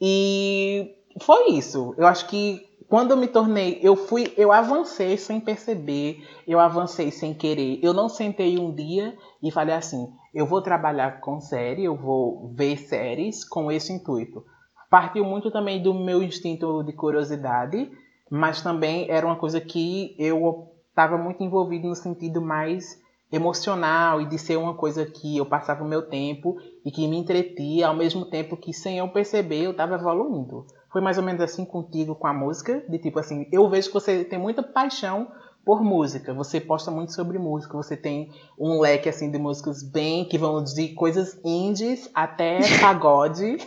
[0.00, 1.94] E foi isso.
[1.96, 7.10] Eu acho que quando eu me tornei, eu fui, eu avancei sem perceber, eu avancei
[7.10, 7.78] sem querer.
[7.82, 12.50] Eu não sentei um dia e falei assim, eu vou trabalhar com série, eu vou
[12.54, 14.42] ver séries com esse intuito.
[14.88, 17.90] Partiu muito também do meu instinto de curiosidade,
[18.30, 22.98] mas também era uma coisa que eu estava muito envolvido no sentido mais
[23.30, 27.18] emocional e de ser uma coisa que eu passava o meu tempo e que me
[27.18, 30.66] entretia ao mesmo tempo que sem eu perceber eu estava evoluindo.
[30.90, 33.94] Foi mais ou menos assim contigo com a música, de tipo assim, eu vejo que
[33.94, 35.30] você tem muita paixão
[35.64, 40.24] por música, você posta muito sobre música, você tem um leque assim de músicas bem
[40.24, 43.58] que vão de coisas indies até pagode.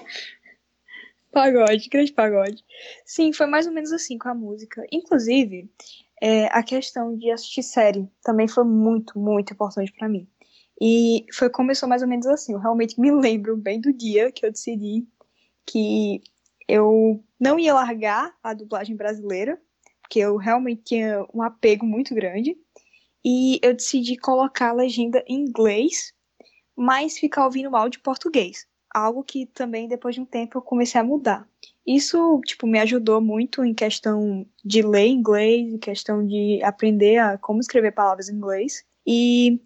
[1.31, 2.65] Pagode, grande pagode.
[3.05, 4.83] Sim, foi mais ou menos assim com a música.
[4.91, 5.69] Inclusive,
[6.21, 10.27] é, a questão de assistir série também foi muito, muito importante pra mim.
[10.79, 12.53] E foi começou mais ou menos assim.
[12.53, 15.07] Eu realmente me lembro bem do dia que eu decidi
[15.65, 16.21] que
[16.67, 19.59] eu não ia largar a dublagem brasileira,
[20.01, 22.55] porque eu realmente tinha um apego muito grande.
[23.23, 26.13] E eu decidi colocar a legenda em inglês,
[26.75, 30.61] mas ficar ouvindo o áudio em português algo que também depois de um tempo eu
[30.61, 31.47] comecei a mudar.
[31.85, 37.37] Isso, tipo, me ajudou muito em questão de ler inglês, em questão de aprender a
[37.37, 38.83] como escrever palavras em inglês.
[39.05, 39.59] E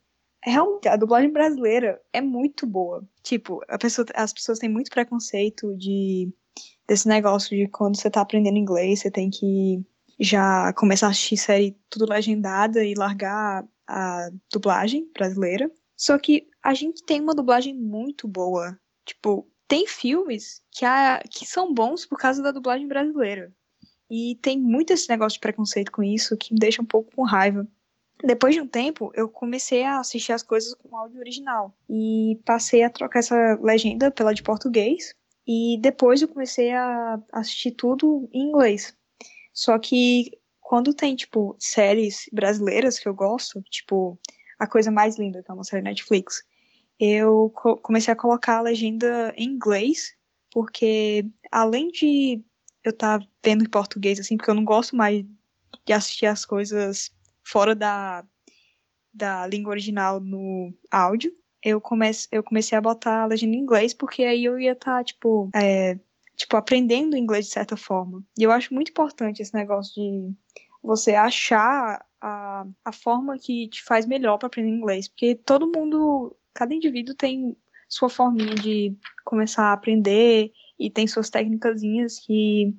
[0.44, 3.04] realmente a dublagem brasileira é muito boa.
[3.22, 6.32] Tipo, pessoa, as pessoas têm muito preconceito de
[6.88, 9.84] desse negócio de quando você tá aprendendo inglês, você tem que
[10.20, 15.70] já começar a assistir série tudo legendada e largar a dublagem brasileira.
[15.98, 18.78] Só que a gente tem uma dublagem muito boa.
[19.06, 23.52] Tipo, tem filmes que, a, que são bons por causa da dublagem brasileira.
[24.10, 27.24] E tem muito esse negócio de preconceito com isso que me deixa um pouco com
[27.24, 27.68] raiva.
[28.24, 31.76] Depois de um tempo, eu comecei a assistir as coisas com áudio original.
[31.90, 35.16] E passei a trocar essa legenda pela de português.
[35.48, 38.96] E depois eu comecei a assistir tudo em inglês.
[39.54, 44.20] Só que quando tem, tipo, séries brasileiras que eu gosto, tipo,
[44.60, 46.44] A Coisa Mais Linda, que é uma série Netflix,
[47.00, 50.16] eu co comecei a colocar a legenda em inglês,
[50.52, 52.44] porque além de
[52.84, 55.26] eu estar tá vendo em português, assim, porque eu não gosto mais
[55.86, 57.12] de assistir as coisas
[57.44, 58.26] fora da,
[59.14, 61.34] da língua original no áudio,
[61.64, 64.98] eu, comece, eu comecei a botar a legenda em inglês, porque aí eu ia estar,
[64.98, 66.00] tá, tipo, é,
[66.36, 68.24] tipo, aprendendo inglês de certa forma.
[68.38, 70.34] E eu acho muito importante esse negócio de
[70.84, 76.36] você achar a, a forma que te faz melhor para aprender inglês, porque todo mundo,
[76.56, 77.56] cada indivíduo tem
[77.88, 81.82] sua forminha de começar a aprender e tem suas técnicas
[82.26, 82.74] que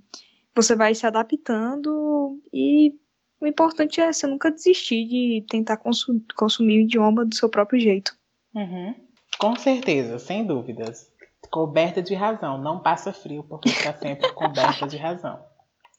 [0.54, 2.94] você vai se adaptando e
[3.40, 7.78] o importante é você nunca desistir de tentar consu consumir o idioma do seu próprio
[7.78, 8.16] jeito.
[8.54, 8.94] Uhum.
[9.38, 11.12] Com certeza, sem dúvidas.
[11.50, 15.38] Coberta de razão, não passa frio porque está sempre coberta de razão.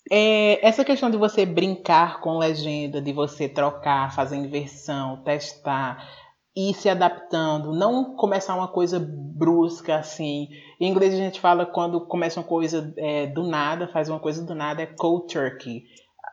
[0.09, 6.26] É, essa questão de você brincar com legenda, de você trocar, fazer inversão, testar,
[6.57, 10.49] ir se adaptando, não começar uma coisa brusca assim.
[10.79, 14.43] Em inglês a gente fala quando começa uma coisa é, do nada, faz uma coisa
[14.43, 15.83] do nada, é cold turkey.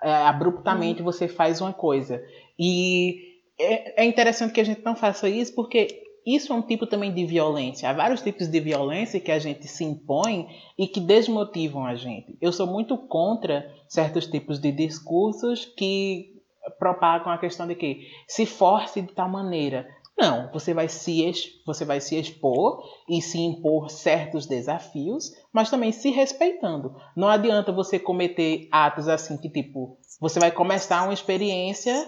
[0.02, 1.04] É, abruptamente uhum.
[1.04, 2.22] você faz uma coisa.
[2.58, 3.18] E
[3.60, 7.12] é, é interessante que a gente não faça isso porque isso é um tipo também
[7.12, 7.90] de violência.
[7.90, 10.48] Há vários tipos de violência que a gente se impõe
[10.78, 12.34] e que desmotivam a gente.
[12.40, 16.32] Eu sou muito contra certos tipos de discursos que
[16.78, 19.86] propagam a questão de que se force de tal maneira.
[20.16, 21.34] Não, você vai se
[21.66, 26.94] você vai se expor e se impor certos desafios, mas também se respeitando.
[27.16, 32.06] Não adianta você cometer atos assim que tipo, você vai começar uma experiência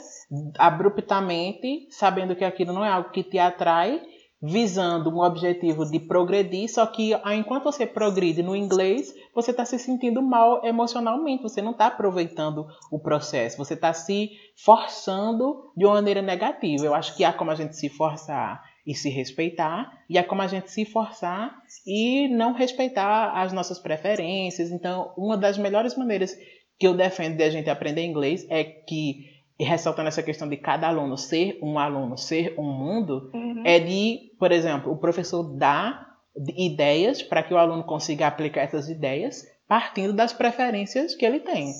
[0.57, 4.01] abruptamente, sabendo que aquilo não é algo que te atrai,
[4.43, 9.79] visando um objetivo de progredir, só que enquanto você progride no inglês, você está se
[9.79, 14.31] sentindo mal emocionalmente, você não está aproveitando o processo, você está se
[14.63, 16.85] forçando de uma maneira negativa.
[16.85, 20.43] Eu acho que há como a gente se forçar e se respeitar, e há como
[20.43, 21.53] a gente se forçar
[21.85, 24.71] e não respeitar as nossas preferências.
[24.71, 26.37] Então, uma das melhores maneiras
[26.79, 30.57] que eu defendo de a gente aprender inglês é que e ressaltando essa questão de
[30.57, 33.63] cada aluno ser um aluno, ser um mundo, uhum.
[33.65, 36.07] é de, por exemplo, o professor dar
[36.57, 41.73] ideias para que o aluno consiga aplicar essas ideias partindo das preferências que ele tem.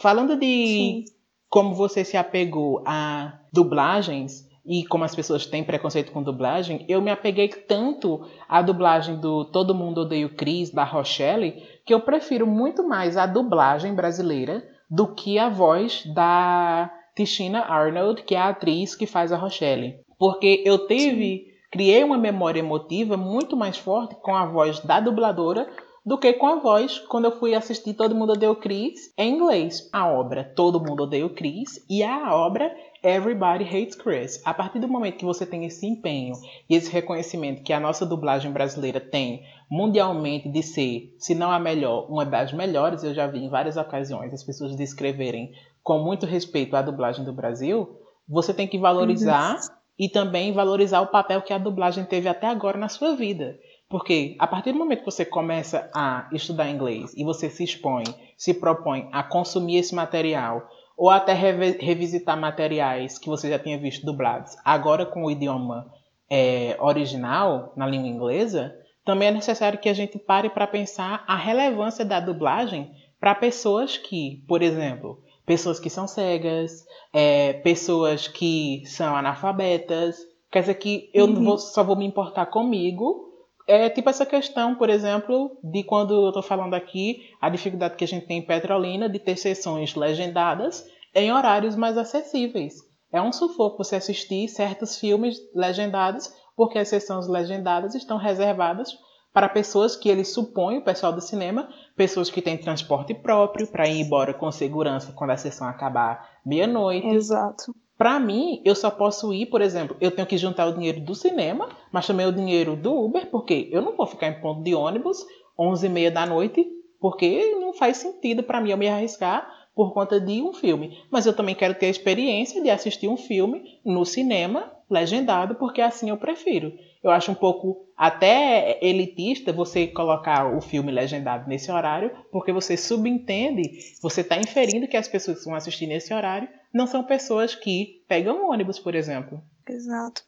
[0.00, 1.04] Falando de Sim.
[1.48, 7.02] como você se apegou a dublagens e como as pessoas têm preconceito com dublagem, eu
[7.02, 12.00] me apeguei tanto à dublagem do Todo Mundo Odeia o Chris, da Rochelle, que eu
[12.00, 18.38] prefiro muito mais a dublagem brasileira do que a voz da Tichina Arnold, que é
[18.38, 20.00] a atriz que faz a Rochelle.
[20.18, 25.68] Porque eu tive, criei uma memória emotiva muito mais forte com a voz da dubladora
[26.04, 29.34] do que com a voz quando eu fui assistir Todo Mundo Odeia o Chris em
[29.34, 29.88] inglês.
[29.92, 34.40] A obra Todo Mundo Odeia o Chris e a obra Everybody Hates Chris.
[34.44, 36.34] A partir do momento que você tem esse empenho
[36.68, 41.58] e esse reconhecimento que a nossa dublagem brasileira tem mundialmente de ser, se não a
[41.58, 45.52] melhor, uma das melhores, eu já vi em várias ocasiões as pessoas descreverem
[45.82, 49.60] com muito respeito à dublagem do Brasil, você tem que valorizar uhum.
[49.98, 53.58] e também valorizar o papel que a dublagem teve até agora na sua vida.
[53.88, 58.04] Porque a partir do momento que você começa a estudar inglês e você se expõe,
[58.38, 60.66] se propõe a consumir esse material,
[60.96, 65.90] ou até revisitar materiais que você já tinha visto dublados, agora com o idioma
[66.30, 68.74] é, original, na língua inglesa,
[69.04, 73.96] também é necessário que a gente pare para pensar a relevância da dublagem para pessoas
[73.96, 80.16] que, por exemplo, pessoas que são cegas, é, pessoas que são analfabetas.
[80.50, 81.44] Quer dizer que eu uhum.
[81.44, 83.30] vou, só vou me importar comigo.
[83.66, 88.04] É tipo essa questão, por exemplo, de quando eu estou falando aqui, a dificuldade que
[88.04, 90.84] a gente tem em Petrolina de ter sessões legendadas
[91.14, 92.74] em horários mais acessíveis.
[93.12, 98.90] É um sufoco você assistir certos filmes legendados, porque as sessões legendadas estão reservadas
[99.32, 103.88] para pessoas que eles supõem, o pessoal do cinema, pessoas que têm transporte próprio para
[103.88, 107.06] ir embora com segurança quando a sessão acabar meia-noite.
[107.06, 107.74] Exato.
[107.96, 111.14] Para mim, eu só posso ir, por exemplo, eu tenho que juntar o dinheiro do
[111.14, 114.74] cinema, mas também o dinheiro do Uber, porque eu não vou ficar em ponto de
[114.74, 115.24] ônibus
[115.58, 116.66] 11 e meia da noite
[117.02, 120.98] porque não faz sentido para mim eu me arriscar por conta de um filme.
[121.10, 125.80] Mas eu também quero ter a experiência de assistir um filme no cinema legendado, porque
[125.80, 126.72] assim eu prefiro.
[127.02, 132.76] Eu acho um pouco até elitista você colocar o filme legendado nesse horário, porque você
[132.76, 133.62] subentende,
[134.00, 138.04] você está inferindo que as pessoas que vão assistir nesse horário não são pessoas que
[138.06, 139.42] pegam ônibus, por exemplo.
[139.68, 140.22] Exato.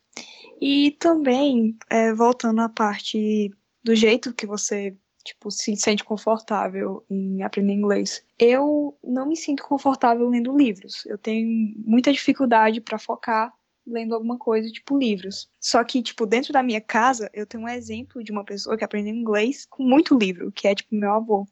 [0.60, 3.50] E também, é, voltando à parte
[3.82, 8.24] do jeito que você tipo, se sente confortável em aprender inglês.
[8.38, 11.04] Eu não me sinto confortável lendo livros.
[11.06, 13.52] Eu tenho muita dificuldade para focar
[13.86, 15.50] lendo alguma coisa, tipo livros.
[15.60, 18.84] Só que, tipo, dentro da minha casa, eu tenho um exemplo de uma pessoa que
[18.84, 21.46] aprendeu inglês com muito livro, que é, tipo, meu avô.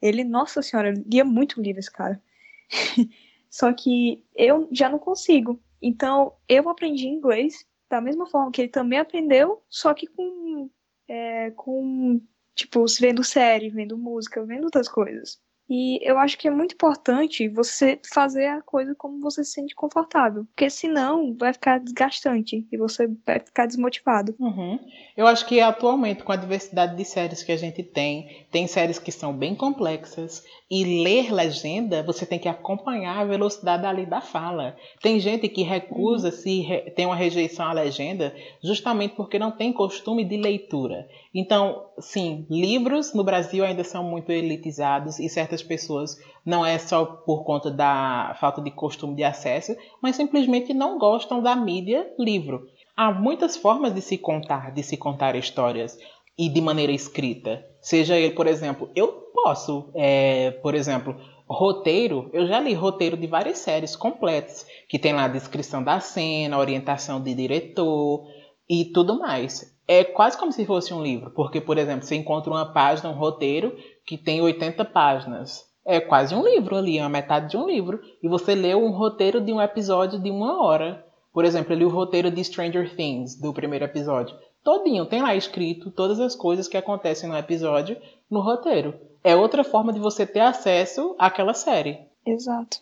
[0.00, 2.22] Ele, nossa senhora, lia muito livro, esse cara.
[3.50, 5.60] Só que eu já não consigo.
[5.82, 10.70] Então, eu aprendi inglês da mesma forma que ele também aprendeu, só que com,
[11.08, 12.20] é, com
[12.60, 15.40] tipo, vendo série, vendo música, vendo outras coisas.
[15.70, 19.72] E eu acho que é muito importante você fazer a coisa como você se sente
[19.72, 20.44] confortável.
[20.46, 24.34] Porque senão vai ficar desgastante e você vai ficar desmotivado.
[24.40, 24.80] Uhum.
[25.16, 28.98] Eu acho que atualmente, com a diversidade de séries que a gente tem, tem séries
[28.98, 30.42] que são bem complexas.
[30.68, 34.76] E ler legenda, você tem que acompanhar a velocidade ali da fala.
[35.00, 36.34] Tem gente que recusa uhum.
[36.34, 36.90] se re...
[36.90, 41.08] tem uma rejeição à legenda justamente porque não tem costume de leitura.
[41.34, 47.04] Então, sim, livros no Brasil ainda são muito elitizados e certas pessoas não é só
[47.04, 52.66] por conta da falta de costume de acesso, mas simplesmente não gostam da mídia livro.
[52.96, 55.98] Há muitas formas de se contar, de se contar histórias
[56.38, 57.64] e de maneira escrita.
[57.80, 61.16] Seja ele, por exemplo, eu posso, é, por exemplo,
[61.48, 66.00] roteiro, eu já li roteiro de várias séries completas, que tem lá a descrição da
[66.00, 68.24] cena, orientação de diretor
[68.68, 72.48] e tudo mais é quase como se fosse um livro, porque, por exemplo, você encontra
[72.48, 73.76] uma página, um roteiro,
[74.10, 75.64] que tem 80 páginas.
[75.86, 78.00] É quase um livro ali, é uma metade de um livro.
[78.20, 81.06] E você leu um roteiro de um episódio de uma hora.
[81.32, 84.36] Por exemplo, eu li o roteiro de Stranger Things, do primeiro episódio.
[84.64, 87.96] Todinho, tem lá escrito todas as coisas que acontecem no episódio
[88.28, 88.94] no roteiro.
[89.22, 92.00] É outra forma de você ter acesso àquela série.
[92.26, 92.78] Exato.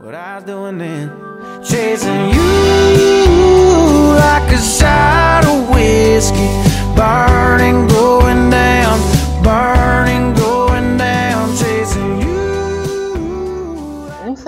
[0.00, 1.10] What I doing then?
[1.62, 6.48] Chasing you like a shot of whiskey,
[6.96, 8.98] burning, going down,
[9.44, 9.71] burning,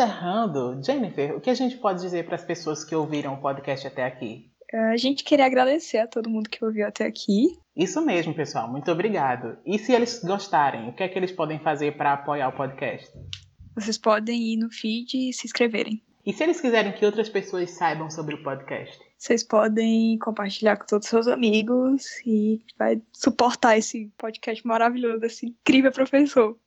[0.05, 3.86] Encerrando, Jennifer, o que a gente pode dizer para as pessoas que ouviram o podcast
[3.86, 4.50] até aqui?
[4.70, 7.59] A gente queria agradecer a todo mundo que ouviu até aqui.
[7.74, 8.70] Isso mesmo, pessoal.
[8.70, 9.57] Muito obrigado.
[9.64, 13.11] E se eles gostarem, o que é que eles podem fazer para apoiar o podcast?
[13.74, 16.02] Vocês podem ir no feed e se inscreverem.
[16.26, 18.98] E se eles quiserem que outras pessoas saibam sobre o podcast?
[19.16, 25.46] Vocês podem compartilhar com todos os seus amigos e vai suportar esse podcast maravilhoso desse
[25.46, 26.59] incrível professor.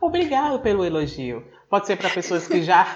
[0.00, 1.44] Obrigado pelo elogio.
[1.68, 2.86] Pode ser para pessoas que já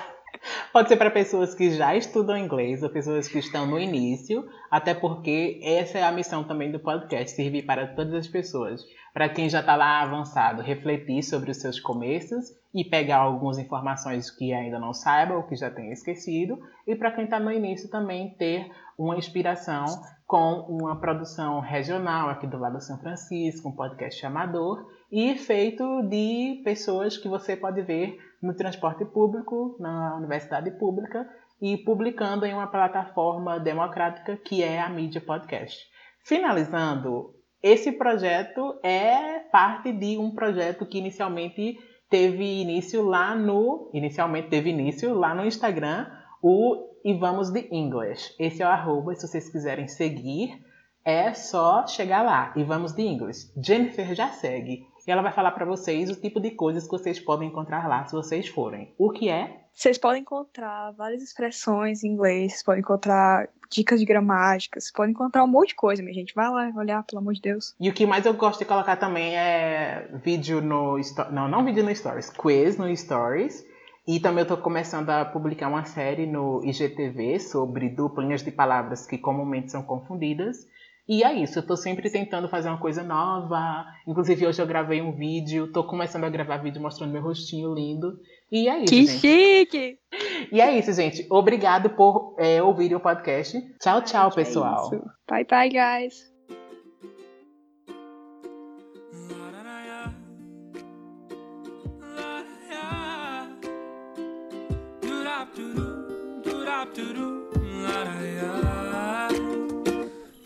[0.73, 4.95] Pode ser para pessoas que já estudam inglês ou pessoas que estão no início, até
[4.95, 8.85] porque essa é a missão também do podcast, servir para todas as pessoas.
[9.13, 14.31] Para quem já está lá avançado, refletir sobre os seus começos e pegar algumas informações
[14.31, 16.59] que ainda não saiba ou que já tenha esquecido.
[16.87, 19.87] E para quem está no início também ter uma inspiração
[20.27, 26.03] com uma produção regional aqui do lado de São Francisco, um podcast amador e feito
[26.03, 31.29] de pessoas que você pode ver no transporte público, na universidade pública
[31.61, 35.87] e publicando em uma plataforma democrática que é a mídia podcast.
[36.25, 41.79] Finalizando, esse projeto é parte de um projeto que inicialmente
[42.09, 46.07] teve início lá no inicialmente teve início lá no Instagram,
[46.43, 48.35] o e vamos de English.
[48.39, 50.63] Esse é o arroba, se vocês quiserem seguir,
[51.05, 53.51] é só chegar lá e vamos de English.
[53.57, 57.19] Jennifer já segue e ela vai falar para vocês o tipo de coisas que vocês
[57.19, 58.93] podem encontrar lá se vocês forem.
[58.99, 59.65] O que é?
[59.73, 65.13] Vocês podem encontrar várias expressões em inglês, vocês podem encontrar dicas de gramática, vocês podem
[65.13, 66.35] encontrar um monte de coisa, minha gente.
[66.35, 67.75] Vai lá olhar, pelo amor de Deus.
[67.81, 70.99] E o que mais eu gosto de colocar também é vídeo no...
[71.33, 72.29] Não, não vídeo no Stories.
[72.29, 73.65] Quiz no Stories.
[74.07, 79.07] E também eu estou começando a publicar uma série no IGTV sobre duplinhas de palavras
[79.07, 80.67] que comumente são confundidas.
[81.09, 83.87] E é isso, eu tô sempre tentando fazer uma coisa nova.
[84.07, 88.19] Inclusive, hoje eu gravei um vídeo, tô começando a gravar vídeo mostrando meu rostinho lindo.
[88.53, 88.93] E é isso.
[88.93, 89.21] Que gente.
[89.21, 89.99] chique!
[90.51, 91.27] E é isso, gente.
[91.29, 93.61] Obrigado por é, ouvir o podcast.
[93.81, 94.91] Tchau, tchau, pessoal.
[94.95, 94.99] É
[95.29, 96.33] bye, bye, guys.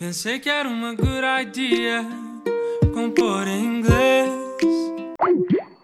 [0.05, 2.05] Pensei que era uma good idea
[2.93, 4.22] compor em inglês.